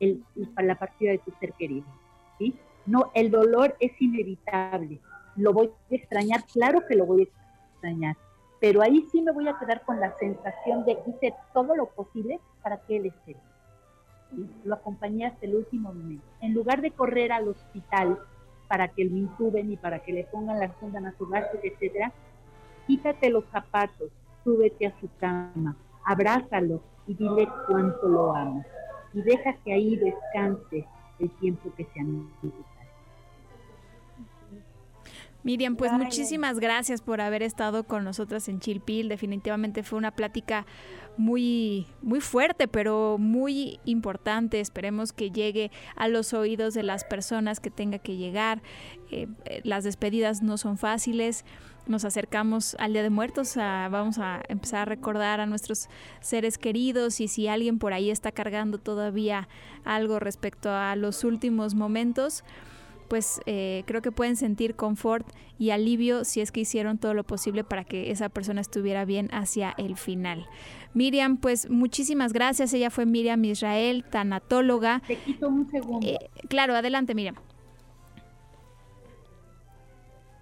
el, 0.00 0.22
la 0.56 0.78
partida 0.78 1.12
de 1.12 1.18
tu 1.18 1.32
ser 1.40 1.52
querido. 1.54 1.86
¿sí? 2.38 2.54
No, 2.86 3.10
el 3.14 3.30
dolor 3.30 3.76
es 3.80 3.92
inevitable. 4.00 5.00
Lo 5.38 5.52
voy 5.52 5.70
a 5.90 5.94
extrañar, 5.94 6.44
claro 6.52 6.84
que 6.86 6.96
lo 6.96 7.06
voy 7.06 7.20
a 7.20 7.24
extrañar, 7.72 8.16
pero 8.60 8.82
ahí 8.82 9.06
sí 9.12 9.22
me 9.22 9.32
voy 9.32 9.46
a 9.46 9.56
quedar 9.58 9.82
con 9.82 10.00
la 10.00 10.16
sensación 10.18 10.84
de 10.84 10.98
hice 11.06 11.34
todo 11.54 11.76
lo 11.76 11.86
posible 11.86 12.40
para 12.62 12.78
que 12.78 12.96
él 12.96 13.06
esté. 13.06 13.36
Lo 14.64 14.74
acompañé 14.74 15.26
hasta 15.26 15.46
el 15.46 15.54
último 15.54 15.94
momento. 15.94 16.24
En 16.40 16.54
lugar 16.54 16.82
de 16.82 16.90
correr 16.90 17.32
al 17.32 17.48
hospital 17.48 18.18
para 18.66 18.88
que 18.88 19.04
lo 19.04 19.16
intuben 19.16 19.72
y 19.72 19.76
para 19.76 20.00
que 20.00 20.12
le 20.12 20.24
pongan 20.24 20.58
la 20.58 20.72
sonda 20.80 21.00
nasogástrica, 21.00 21.68
etcétera, 21.68 22.12
quítate 22.86 23.30
los 23.30 23.44
zapatos, 23.46 24.10
súbete 24.44 24.86
a 24.86 25.00
su 25.00 25.08
cama, 25.18 25.76
abrázalo 26.04 26.82
y 27.06 27.14
dile 27.14 27.48
cuánto 27.66 28.08
lo 28.08 28.34
amas. 28.34 28.66
Y 29.14 29.22
deja 29.22 29.54
que 29.64 29.72
ahí 29.72 29.96
descanse 29.96 30.84
el 31.20 31.30
tiempo 31.38 31.72
que 31.76 31.84
sea 31.84 32.02
necesario. 32.02 32.77
Miriam, 35.48 35.76
pues 35.76 35.90
muchísimas 35.92 36.60
gracias 36.60 37.00
por 37.00 37.22
haber 37.22 37.42
estado 37.42 37.84
con 37.84 38.04
nosotras 38.04 38.50
en 38.50 38.60
Chilpil. 38.60 39.08
Definitivamente 39.08 39.82
fue 39.82 39.96
una 39.96 40.10
plática 40.10 40.66
muy, 41.16 41.86
muy 42.02 42.20
fuerte, 42.20 42.68
pero 42.68 43.16
muy 43.18 43.80
importante. 43.86 44.60
Esperemos 44.60 45.14
que 45.14 45.30
llegue 45.30 45.70
a 45.96 46.06
los 46.06 46.34
oídos 46.34 46.74
de 46.74 46.82
las 46.82 47.04
personas 47.04 47.60
que 47.60 47.70
tenga 47.70 47.98
que 47.98 48.18
llegar. 48.18 48.60
Eh, 49.10 49.26
eh, 49.46 49.62
las 49.64 49.84
despedidas 49.84 50.42
no 50.42 50.58
son 50.58 50.76
fáciles 50.76 51.46
nos 51.86 52.04
acercamos 52.04 52.76
al 52.78 52.92
Día 52.92 53.02
de 53.02 53.08
Muertos, 53.08 53.54
vamos 53.56 54.18
a 54.18 54.42
empezar 54.50 54.80
a 54.80 54.84
recordar 54.84 55.40
a 55.40 55.46
nuestros 55.46 55.88
seres 56.20 56.58
queridos 56.58 57.18
y 57.18 57.28
si 57.28 57.48
alguien 57.48 57.78
por 57.78 57.94
ahí 57.94 58.10
está 58.10 58.30
cargando 58.30 58.76
todavía 58.76 59.48
algo 59.84 60.18
respecto 60.18 60.70
a 60.70 60.96
los 60.96 61.24
últimos 61.24 61.74
momentos, 61.74 62.44
pues 63.08 63.40
eh, 63.46 63.82
creo 63.86 64.02
que 64.02 64.12
pueden 64.12 64.36
sentir 64.36 64.76
confort 64.76 65.26
y 65.58 65.70
alivio 65.70 66.24
si 66.24 66.40
es 66.40 66.52
que 66.52 66.60
hicieron 66.60 66.98
todo 66.98 67.14
lo 67.14 67.24
posible 67.24 67.64
para 67.64 67.84
que 67.84 68.10
esa 68.10 68.28
persona 68.28 68.60
estuviera 68.60 69.04
bien 69.04 69.28
hacia 69.32 69.74
el 69.78 69.96
final. 69.96 70.46
Miriam, 70.94 71.36
pues 71.38 71.68
muchísimas 71.70 72.32
gracias. 72.32 72.72
Ella 72.72 72.90
fue 72.90 73.06
Miriam 73.06 73.44
Israel, 73.44 74.04
tanatóloga. 74.08 75.02
Te 75.06 75.16
quito 75.16 75.48
un 75.48 75.68
segundo. 75.70 76.06
Eh, 76.06 76.18
claro, 76.48 76.74
adelante, 76.74 77.14
Miriam. 77.14 77.36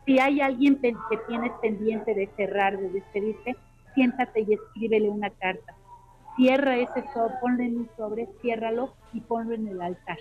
Si 0.05 0.18
hay 0.20 0.40
alguien 0.40 0.76
que 0.81 0.94
tienes 1.26 1.52
pendiente 1.61 2.14
de 2.14 2.29
cerrar, 2.37 2.79
de 2.79 2.90
despedirte, 2.90 3.57
siéntate 3.94 4.42
y 4.42 4.55
escríbele 4.55 5.09
una 5.09 5.31
carta. 5.31 5.74
Cierra 6.37 6.76
ese 6.76 7.05
sobre, 7.12 7.35
ponlo 7.40 7.62
en 7.62 7.79
un 7.79 7.90
sobre, 7.96 8.29
ciérralo 8.40 8.94
y 9.12 9.20
ponlo 9.20 9.55
en 9.55 9.66
el 9.66 9.81
altar. 9.81 10.18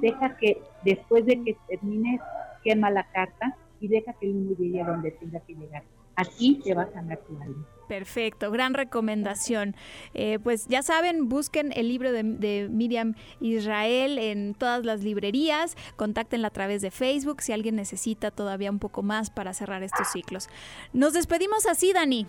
Deja 0.00 0.36
que 0.36 0.62
después 0.84 1.24
de 1.26 1.42
que 1.42 1.56
termines, 1.68 2.20
quema 2.64 2.90
la 2.90 3.04
carta 3.10 3.56
y 3.80 3.88
deja 3.88 4.12
que 4.14 4.26
el 4.26 4.36
humo 4.36 4.56
llegue 4.56 4.80
a 4.80 4.86
donde 4.86 5.10
tenga 5.12 5.40
que 5.40 5.54
llegar. 5.54 5.82
Aquí 6.14 6.60
te 6.62 6.74
va 6.74 6.82
a 6.82 6.92
sanar 6.92 7.18
tu 7.26 7.40
alma. 7.40 7.66
Perfecto, 7.88 8.50
gran 8.50 8.74
recomendación. 8.74 9.74
Eh, 10.14 10.38
pues 10.42 10.66
ya 10.66 10.82
saben, 10.82 11.28
busquen 11.28 11.72
el 11.74 11.88
libro 11.88 12.12
de, 12.12 12.68
Miriam 12.70 13.14
Israel 13.40 14.18
en 14.18 14.54
todas 14.54 14.84
las 14.84 15.02
librerías, 15.02 15.76
contáctenla 15.96 16.48
a 16.48 16.52
través 16.52 16.80
de 16.80 16.90
Facebook 16.90 17.42
si 17.42 17.52
alguien 17.52 17.76
necesita 17.76 18.30
todavía 18.30 18.70
un 18.70 18.78
poco 18.78 19.02
más 19.02 19.30
para 19.30 19.52
cerrar 19.52 19.82
estos 19.82 20.08
ciclos. 20.12 20.48
Nos 20.92 21.12
despedimos 21.12 21.66
así, 21.66 21.92
Dani. 21.92 22.26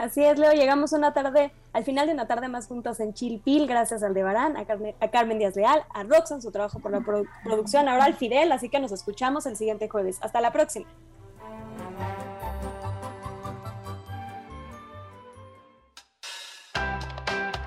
Así 0.00 0.24
es, 0.24 0.38
Leo, 0.38 0.52
llegamos 0.52 0.94
una 0.94 1.12
tarde, 1.12 1.52
al 1.74 1.84
final 1.84 2.06
de 2.06 2.14
una 2.14 2.26
tarde 2.26 2.48
más 2.48 2.66
juntos 2.66 3.00
en 3.00 3.12
Chilpil, 3.12 3.66
gracias 3.66 4.02
al 4.02 4.14
Debarán, 4.14 4.56
a, 4.56 4.64
a 4.98 5.10
Carmen 5.10 5.38
Díaz 5.38 5.54
Leal, 5.56 5.84
a 5.92 6.04
Roxanne, 6.04 6.40
su 6.40 6.50
trabajo 6.50 6.78
por 6.78 6.90
la 6.90 7.02
producción, 7.44 7.86
ahora 7.86 8.04
al 8.04 8.14
Fidel, 8.14 8.50
así 8.50 8.70
que 8.70 8.80
nos 8.80 8.92
escuchamos 8.92 9.44
el 9.44 9.56
siguiente 9.56 9.90
jueves. 9.90 10.16
Hasta 10.22 10.40
la 10.40 10.52
próxima. 10.52 10.86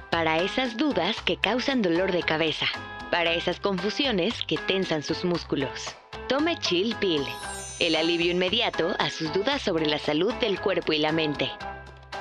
Para 0.10 0.40
esas 0.40 0.76
dudas 0.76 1.22
que 1.22 1.38
causan 1.38 1.84
dolor 1.84 2.12
de 2.12 2.24
cabeza, 2.24 2.66
para 3.12 3.32
esas 3.34 3.60
confusiones 3.60 4.42
que 4.48 4.58
tensan 4.58 5.04
sus 5.04 5.24
músculos. 5.24 5.96
Tome 6.28 6.58
Chill 6.58 6.96
Pill, 6.96 7.24
el 7.80 7.96
alivio 7.96 8.32
inmediato 8.32 8.96
a 8.98 9.12
sus 9.12 9.32
dudas 9.34 9.62
sobre 9.62 9.86
la 9.86 10.00
salud 10.00 10.34
del 10.42 10.60
cuerpo 10.60 10.94
y 10.94 10.98
la 10.98 11.12
mente. 11.12 11.52